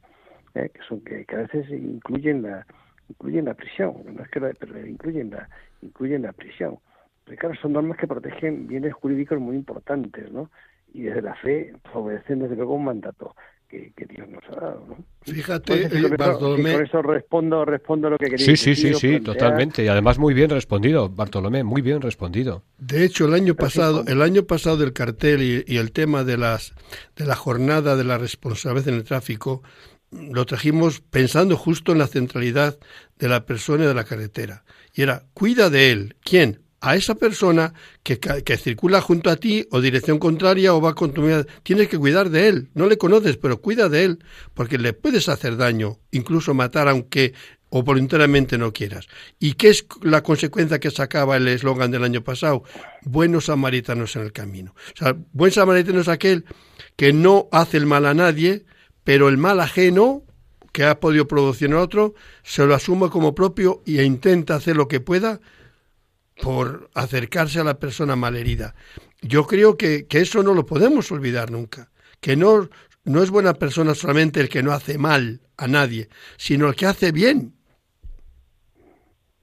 [0.54, 0.70] ¿eh?
[0.72, 2.66] que son que, a veces incluyen la
[3.08, 5.48] incluyen la prisión, no es que la, pero incluyen la
[5.82, 6.78] incluyen la prisión.
[7.24, 10.50] Porque claro, son normas que protegen bienes jurídicos muy importantes, ¿no?
[10.92, 13.34] Y desde la fe obedecen desde luego un mandato
[13.68, 14.96] que, Dios nos ha dado, ¿no?
[15.22, 16.74] Fíjate, pues Bartolomé...
[16.74, 19.84] con eso respondo, respondo lo que quería Sí, sí, sí, sí, totalmente.
[19.84, 22.62] Y además muy bien respondido, Bartolomé, muy bien respondido.
[22.78, 26.36] De hecho, el año pasado, el año pasado el cartel y, y el tema de
[26.36, 26.74] las
[27.16, 29.62] de la jornada de la responsabilidad en el tráfico
[30.14, 32.78] lo trajimos pensando justo en la centralidad
[33.18, 34.64] de la persona y de la carretera.
[34.94, 36.16] Y era, cuida de él.
[36.22, 36.60] ¿Quién?
[36.80, 41.12] A esa persona que, que, circula junto a ti o dirección contraria o va con
[41.12, 41.46] tu mirada.
[41.62, 42.68] Tienes que cuidar de él.
[42.74, 44.18] No le conoces, pero cuida de él,
[44.52, 47.32] porque le puedes hacer daño, incluso matar, aunque
[47.76, 49.08] o voluntariamente no quieras.
[49.40, 52.62] ¿Y qué es la consecuencia que sacaba el eslogan del año pasado?
[53.02, 54.76] Buenos samaritanos en el camino.
[54.94, 56.44] O sea, buen samaritano es aquel
[56.94, 58.64] que no hace el mal a nadie,
[59.04, 60.22] pero el mal ajeno
[60.72, 65.00] que ha podido producir otro se lo asume como propio e intenta hacer lo que
[65.00, 65.40] pueda
[66.42, 68.74] por acercarse a la persona malherida.
[69.22, 71.90] Yo creo que, que eso no lo podemos olvidar nunca,
[72.20, 72.68] que no,
[73.04, 76.86] no es buena persona solamente el que no hace mal a nadie, sino el que
[76.86, 77.52] hace bien.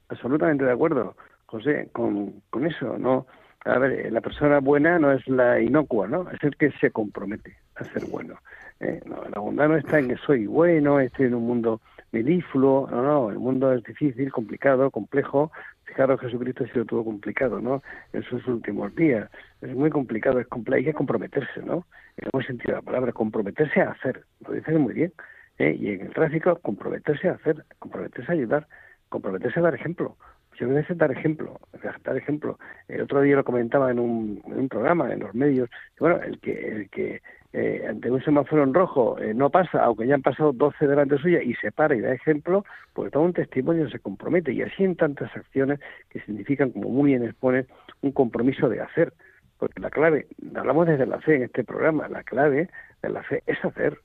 [0.08, 3.26] Absolutamente de acuerdo, José, con, con eso, ¿no?
[3.64, 6.28] A ver, la persona buena no es la inocua, ¿no?
[6.30, 8.34] Es el que se compromete a ser bueno.
[8.80, 11.80] Eh, no, la bondad no está en que soy bueno, estoy en un mundo
[12.12, 15.50] melífluo, no, no, el mundo es difícil, complicado, complejo.
[15.84, 17.82] Fijaros, Jesucristo ha sido todo complicado, ¿no?
[18.12, 19.30] En sus últimos días.
[19.60, 21.86] Es muy complicado, es complejo, hay que comprometerse, ¿no?
[22.16, 25.12] En buen sentido de la palabra, comprometerse a hacer, lo dicen muy bien.
[25.58, 25.76] ¿eh?
[25.78, 28.68] Y en el tráfico, comprometerse a hacer, comprometerse a ayudar,
[29.08, 30.16] comprometerse a dar ejemplo.
[30.58, 31.58] Yo creo que dar ejemplo,
[32.04, 32.58] dar ejemplo.
[32.86, 35.70] El otro día lo comentaba en un programa, en los medios.
[35.98, 37.22] Bueno, el que, el que
[37.54, 41.18] eh, ante un semáforo en rojo eh, no pasa, aunque ya han pasado 12 delante
[41.18, 44.52] suya y se para y da ejemplo, pues da un testimonio, se compromete.
[44.52, 45.78] Y así en tantas acciones
[46.08, 47.66] que significan, como muy bien expone,
[48.00, 49.12] un compromiso de hacer.
[49.58, 52.68] Porque la clave, hablamos desde la fe en este programa, la clave
[53.02, 53.98] de la fe es hacer,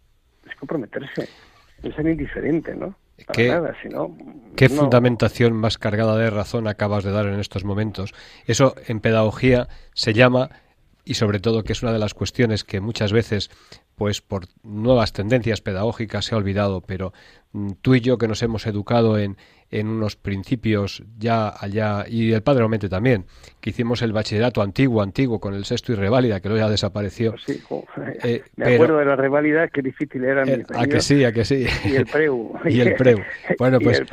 [0.48, 1.28] es comprometerse,
[1.84, 2.95] es ser indiferente, ¿no?
[3.34, 3.52] ¿Qué,
[4.56, 8.14] ¿qué fundamentación más cargada de razón acabas de dar en estos momentos?
[8.45, 10.50] Eso en pedagogía se llama
[11.08, 13.49] y sobre todo que es una de las cuestiones que muchas veces
[13.95, 17.14] pues por nuevas tendencias pedagógicas se ha olvidado, pero
[17.53, 19.38] mm, tú y yo que nos hemos educado en,
[19.72, 23.26] en unos principios ya allá, y el padre Omente también,
[23.60, 27.36] que hicimos el bachillerato antiguo, antiguo, con el sexto y reválida, que luego ya desapareció.
[27.45, 27.88] Pues
[28.24, 30.43] eh, me acuerdo de la reválida, qué difícil era.
[30.43, 31.66] Eh, a que sí, a que sí.
[31.86, 32.53] Y el preu.
[32.66, 33.20] y el preu.
[33.58, 34.03] Bueno, pues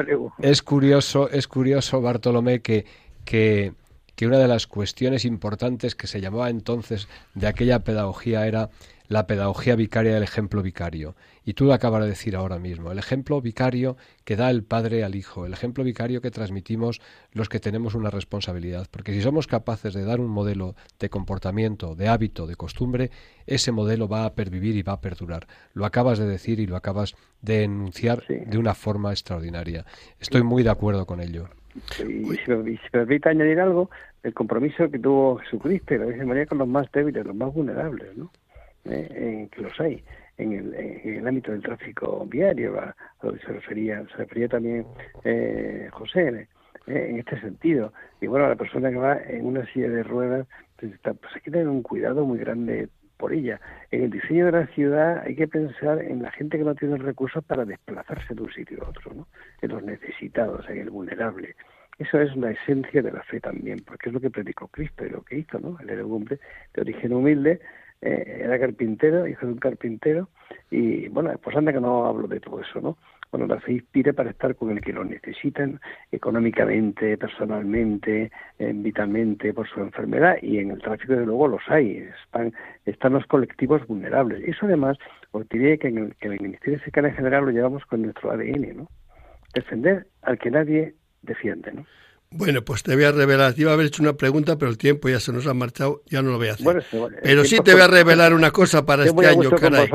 [0.41, 2.87] es curioso, es curioso, Bartolomé, que,
[3.25, 3.73] que
[4.17, 8.71] que una de las cuestiones importantes que se llamaba entonces de aquella pedagogía era
[9.09, 11.15] la pedagogía vicaria del ejemplo vicario.
[11.45, 15.05] Y tú lo acabas de decir ahora mismo, el ejemplo vicario que da el padre
[15.05, 17.03] al hijo, el ejemplo vicario que transmitimos
[17.33, 18.87] los que tenemos una responsabilidad.
[18.91, 23.11] Porque si somos capaces de dar un modelo de comportamiento, de hábito, de costumbre,
[23.47, 25.47] ese modelo va a pervivir y va a perdurar.
[25.75, 29.85] Lo acabas de decir y lo acabas de enunciar de una forma extraordinaria.
[30.19, 31.51] Estoy muy de acuerdo con ello.
[31.99, 33.91] Y si me, permite añadir algo,
[34.23, 37.53] el compromiso que tuvo Jesucristo y la Virgen María con los más débiles, los más
[37.53, 38.31] vulnerables, ¿no?
[38.85, 40.03] Eh, que los hay
[40.37, 44.49] en el, en el, ámbito del tráfico viario, a, lo que se refería, se refería
[44.49, 44.87] también
[45.25, 46.49] eh, José
[46.87, 47.93] eh, en este sentido.
[48.21, 50.47] Y bueno, la persona que va en una silla de ruedas,
[50.77, 52.89] pues, pues hay que tener un cuidado muy grande
[53.25, 53.59] por ella.
[53.91, 56.99] En el diseño de la ciudad hay que pensar en la gente que no tiene
[56.99, 59.27] recursos para desplazarse de un sitio a otro, ¿no?
[59.63, 61.57] en los necesitados, en el vulnerable.
[61.99, 65.09] Eso es la esencia de la fe también, porque es lo que predicó Cristo y
[65.09, 65.79] lo que hizo, ¿no?
[65.81, 66.39] Él era un hombre
[66.75, 67.61] de origen humilde,
[68.03, 70.29] eh, era carpintero, hijo de un carpintero,
[70.71, 72.99] y bueno, pues anda que no hablo de todo eso, ¿no?
[73.31, 75.81] Bueno, la fe inspire para estar con el que lo necesitan
[76.13, 82.09] económicamente, personalmente, eh, vitalmente, por su enfermedad, y en el tráfico, de luego, los hay,
[82.25, 82.53] están,
[82.85, 84.43] están los colectivos vulnerables.
[84.47, 84.99] Eso además,
[85.33, 88.31] os diré que en el, que el Ministerio Fiscal en general lo llevamos con nuestro
[88.31, 88.89] ADN, ¿no?
[89.55, 91.85] Defender al que nadie defiende, ¿no?
[92.37, 93.55] Bueno, pues te voy a revelar.
[93.55, 96.03] Te iba a haber hecho una pregunta, pero el tiempo ya se nos ha marchado,
[96.07, 96.85] ya no lo voy a hacer.
[97.23, 99.89] pero sí te voy a revelar una cosa para este año, caray.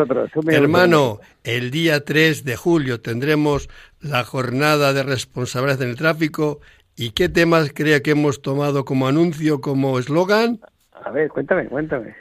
[0.47, 3.69] Hermano, el día 3 de julio tendremos
[3.99, 6.61] la jornada de responsabilidad en el tráfico.
[6.95, 10.61] ¿Y qué temas crea que hemos tomado como anuncio, como eslogan?
[10.93, 12.15] A ver, cuéntame, cuéntame.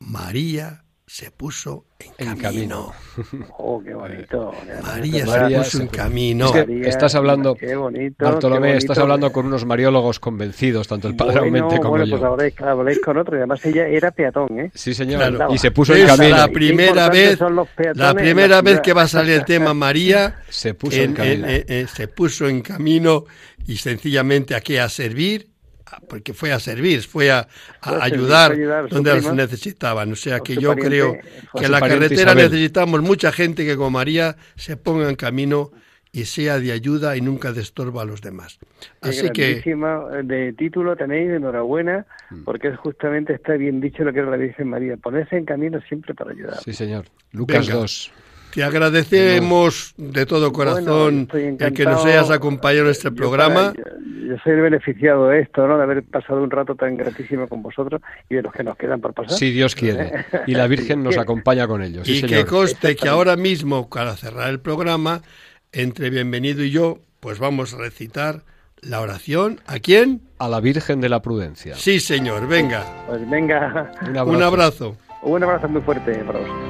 [0.00, 1.86] María se puso
[2.18, 2.92] en, camino.
[3.58, 4.52] Oh, qué bonito.
[4.80, 6.52] María, se puso en camino.
[6.84, 7.56] estás hablando,
[8.16, 12.16] Bartolomé, estás hablando con unos mariólogos convencidos, tanto el padre bueno, como bueno, yo.
[12.16, 14.70] pues habléis, con otro, y además ella era peatón, ¿eh?
[14.72, 16.36] Sí, señor, y se puso en camino.
[16.36, 17.40] La primera vez,
[17.94, 21.48] la primera vez que va a salir el tema María, se puso en, camino.
[21.92, 23.24] se puso en camino
[23.66, 25.49] y sencillamente aquí a servir
[26.08, 27.48] porque fue a servir, fue a,
[27.82, 28.56] ayudar,
[28.88, 30.12] donde los necesitaban.
[30.12, 31.16] O sea que yo creo
[31.56, 35.70] que en la carretera necesitamos mucha gente que como María se ponga en camino
[36.12, 38.58] y sea de ayuda y nunca destorba a los demás.
[39.00, 42.42] Así que eh, de título tenéis enhorabuena mm.
[42.44, 46.14] porque es justamente está bien dicho lo que la Virgen María, ponerse en camino siempre
[46.14, 46.58] para ayudar.
[46.64, 47.06] Sí, señor.
[47.32, 48.12] Lucas 2.
[48.54, 53.72] Te agradecemos de todo corazón el que nos hayas acompañado en este programa.
[53.76, 55.76] Yo, soy el beneficiado de esto, ¿no?
[55.76, 59.00] De haber pasado un rato tan gratísimo con vosotros y de los que nos quedan
[59.00, 59.36] por pasar.
[59.36, 60.24] Si Dios quiere.
[60.46, 62.08] Y la Virgen nos acompaña con ellos.
[62.08, 65.22] y que conste que ahora mismo, para cerrar el programa,
[65.72, 68.42] entre Bienvenido y yo, pues vamos a recitar
[68.82, 69.60] la oración.
[69.66, 70.22] ¿A quién?
[70.38, 71.74] A la Virgen de la Prudencia.
[71.76, 72.48] Sí, señor.
[72.48, 72.84] Venga.
[73.06, 73.92] Pues venga.
[74.02, 74.32] Un abrazo.
[74.32, 76.69] Un abrazo, un abrazo muy fuerte para vosotros.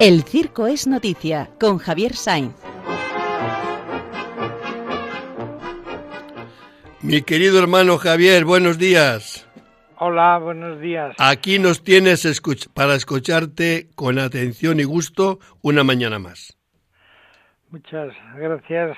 [0.00, 2.54] El Circo es Noticia con Javier Sainz.
[7.02, 9.50] Mi querido hermano Javier, buenos días.
[9.96, 11.16] Hola, buenos días.
[11.18, 12.24] Aquí nos tienes
[12.72, 16.56] para escucharte con atención y gusto una mañana más.
[17.70, 18.96] Muchas gracias,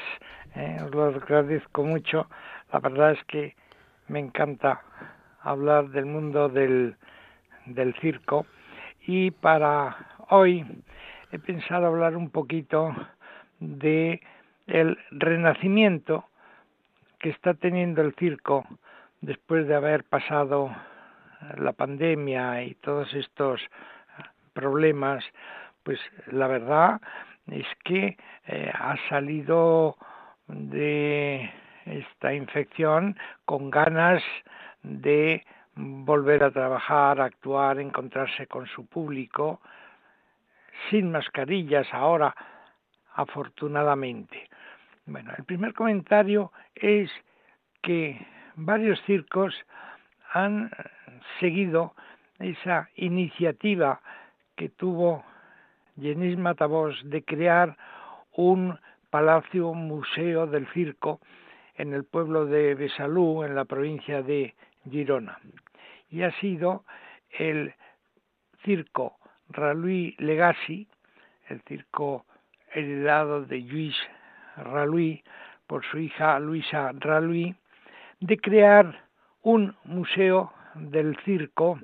[0.54, 2.28] eh, os lo agradezco mucho.
[2.74, 3.56] La verdad es que
[4.08, 4.82] me encanta
[5.40, 6.94] hablar del mundo del,
[7.64, 8.44] del circo
[9.06, 10.64] y para hoy
[11.32, 12.94] he pensado hablar un poquito
[13.58, 14.20] de
[14.66, 16.24] el renacimiento
[17.18, 18.64] que está teniendo el circo
[19.20, 20.74] después de haber pasado
[21.56, 23.60] la pandemia y todos estos
[24.52, 25.24] problemas,
[25.82, 25.98] pues
[26.30, 27.00] la verdad
[27.50, 28.16] es que
[28.46, 29.96] eh, ha salido
[30.46, 31.50] de
[31.86, 34.22] esta infección con ganas
[34.82, 39.60] de volver a trabajar, actuar, encontrarse con su público,
[40.88, 42.34] sin mascarillas ahora,
[43.14, 44.48] afortunadamente.
[45.06, 47.10] Bueno, el primer comentario es
[47.82, 49.54] que varios circos
[50.32, 50.70] han
[51.40, 51.94] seguido
[52.38, 54.00] esa iniciativa
[54.56, 55.24] que tuvo
[56.00, 57.76] Jenis Matavos de crear
[58.32, 58.78] un
[59.10, 61.20] palacio museo del circo
[61.74, 64.54] en el pueblo de Besalú, en la provincia de
[64.88, 65.38] Girona.
[66.10, 66.84] Y ha sido
[67.30, 67.74] el
[68.64, 69.19] circo
[69.50, 70.86] Raluí Legacy,
[71.48, 72.24] el circo
[72.72, 73.96] heredado de Luis
[74.56, 75.22] Raluí
[75.66, 77.54] por su hija Luisa Raluí,
[78.20, 79.04] de crear
[79.42, 81.78] un museo del circo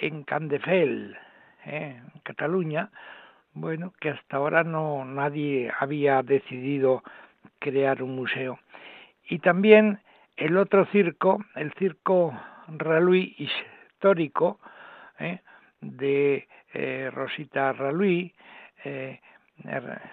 [0.00, 1.16] en Candefel,
[1.64, 2.00] ¿eh?
[2.02, 2.90] en Cataluña,
[3.52, 7.02] bueno, que hasta ahora no nadie había decidido
[7.58, 8.58] crear un museo.
[9.28, 10.00] Y también
[10.36, 14.60] el otro circo, el circo Raluí histórico,
[15.18, 15.40] ¿eh?
[15.80, 18.32] de eh, Rosita Raluí,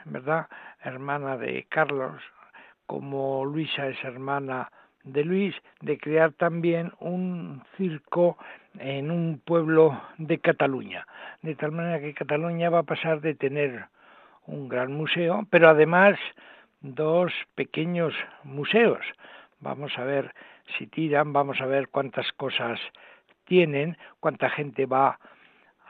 [0.05, 0.47] ¿verdad?
[0.83, 2.21] Hermana de Carlos,
[2.85, 4.71] como Luisa es hermana
[5.03, 8.37] de Luis de crear también un circo
[8.79, 11.05] en un pueblo de Cataluña,
[11.41, 13.85] de tal manera que Cataluña va a pasar de tener
[14.45, 16.17] un gran museo, pero además
[16.81, 19.05] dos pequeños museos.
[19.59, 20.33] Vamos a ver
[20.77, 22.79] si tiran, vamos a ver cuántas cosas
[23.45, 25.19] tienen, cuánta gente va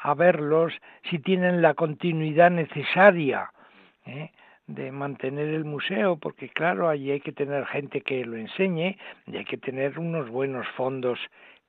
[0.04, 0.74] a verlos,
[1.10, 3.50] si tienen la continuidad necesaria.
[4.06, 4.30] ¿eh?
[4.68, 8.98] de mantener el museo, porque claro, allí hay que tener gente que lo enseñe
[9.28, 11.20] y hay que tener unos buenos fondos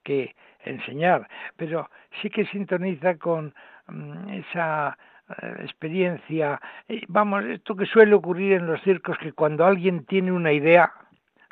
[0.05, 3.55] que enseñar, pero sí que sintoniza con
[3.89, 4.97] mm, esa
[5.29, 6.61] eh, experiencia,
[7.09, 10.93] vamos, esto que suele ocurrir en los circos, que cuando alguien tiene una idea,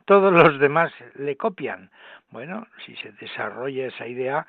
[0.04, 1.90] todos los demás le copian.
[2.30, 4.46] Bueno, si se desarrolla esa idea,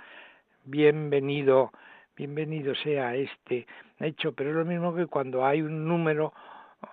[0.65, 1.71] bienvenido,
[2.15, 3.65] bienvenido sea este
[3.99, 6.33] hecho, pero es lo mismo que cuando hay un número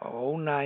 [0.01, 0.61] o una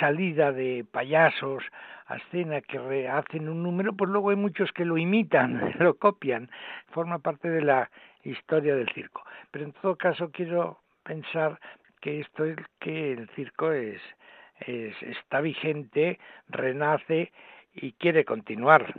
[0.00, 1.62] salida de payasos
[2.06, 6.50] a escena que hacen un número, pues luego hay muchos que lo imitan, lo copian,
[6.90, 7.90] forma parte de la
[8.24, 9.22] historia del circo.
[9.50, 11.58] Pero en todo caso quiero pensar
[12.00, 14.00] que esto es que el circo es,
[14.60, 16.18] es está vigente,
[16.48, 17.32] renace
[17.74, 18.94] y quiere continuar.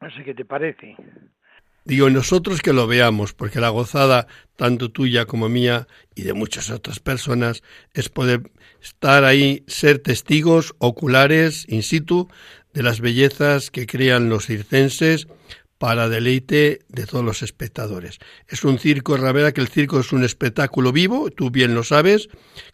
[0.00, 0.96] No sé qué te parece.
[1.84, 4.26] Digo, nosotros que lo veamos, porque la gozada,
[4.56, 7.62] tanto tuya como mía y de muchas otras personas,
[7.94, 8.50] es poder
[8.82, 12.28] estar ahí, ser testigos oculares, in situ,
[12.74, 15.26] de las bellezas que crean los circenses
[15.78, 18.18] para deleite de todos los espectadores.
[18.48, 21.84] Es un circo, la verdad que el circo es un espectáculo vivo, tú bien lo
[21.84, 22.28] sabes,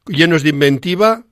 [0.06, 1.24] lleno de inventiva,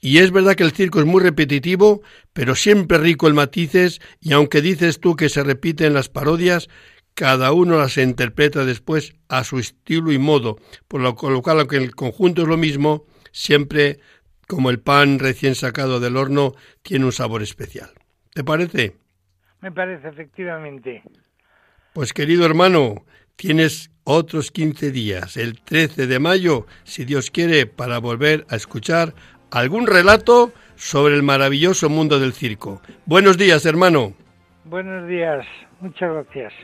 [0.00, 2.02] y es verdad que el circo es muy repetitivo,
[2.32, 6.68] pero siempre rico en matices, y aunque dices tú que se repiten las parodias,
[7.16, 11.94] cada uno las interpreta después a su estilo y modo, por lo cual aunque el
[11.94, 14.00] conjunto es lo mismo, siempre
[14.46, 17.90] como el pan recién sacado del horno tiene un sabor especial.
[18.34, 18.98] ¿Te parece?
[19.62, 21.02] Me parece, efectivamente.
[21.94, 27.98] Pues querido hermano, tienes otros 15 días, el 13 de mayo, si Dios quiere, para
[27.98, 29.14] volver a escuchar
[29.50, 32.82] algún relato sobre el maravilloso mundo del circo.
[33.06, 34.14] Buenos días, hermano.
[34.68, 35.46] Buenos días.
[35.80, 36.52] Muchas gracias.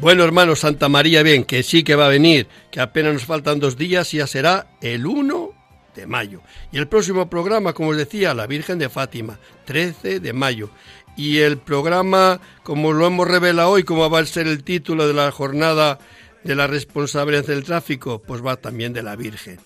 [0.00, 3.58] Bueno, hermano, Santa María, bien, que sí que va a venir, que apenas nos faltan
[3.58, 5.50] dos días y ya será el 1
[5.96, 6.40] de mayo.
[6.70, 10.70] Y el próximo programa, como os decía, la Virgen de Fátima, 13 de mayo
[11.18, 15.14] y el programa, como lo hemos revelado hoy, como va a ser el título de
[15.14, 15.98] la jornada
[16.44, 19.58] de la responsabilidad del tráfico, pues va también de la Virgen.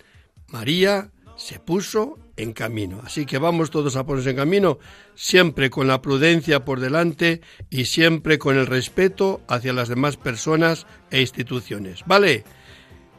[0.49, 3.03] María se puso en camino.
[3.05, 4.79] Así que vamos todos a ponerse en camino,
[5.15, 10.87] siempre con la prudencia por delante y siempre con el respeto hacia las demás personas
[11.11, 12.01] e instituciones.
[12.07, 12.45] ¿Vale?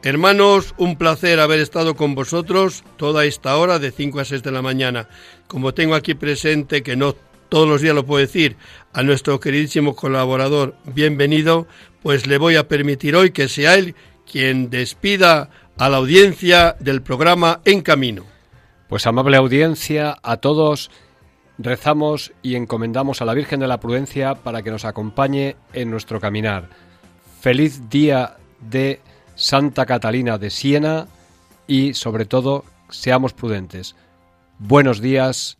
[0.02, 4.50] Hermanos, un placer haber estado con vosotros toda esta hora de 5 a 6 de
[4.50, 5.08] la mañana.
[5.46, 7.14] Como tengo aquí presente que no
[7.48, 8.56] todos los días lo puedo decir,
[8.92, 11.66] a nuestro queridísimo colaborador, bienvenido,
[12.02, 13.94] pues le voy a permitir hoy que sea él
[14.30, 18.24] quien despida a la audiencia del programa En Camino.
[18.88, 20.90] Pues amable audiencia, a todos
[21.58, 26.20] rezamos y encomendamos a la Virgen de la Prudencia para que nos acompañe en nuestro
[26.20, 26.68] caminar.
[27.40, 29.00] Feliz día de
[29.34, 31.06] Santa Catalina de Siena
[31.66, 33.96] y sobre todo seamos prudentes.
[34.58, 35.58] Buenos días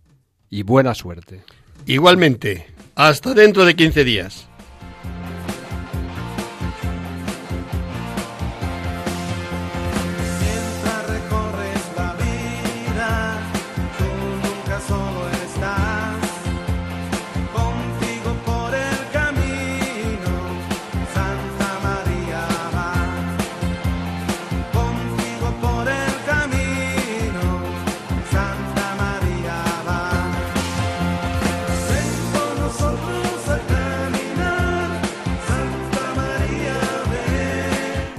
[0.51, 1.43] y buena suerte.
[1.87, 4.49] Igualmente, hasta dentro de 15 días.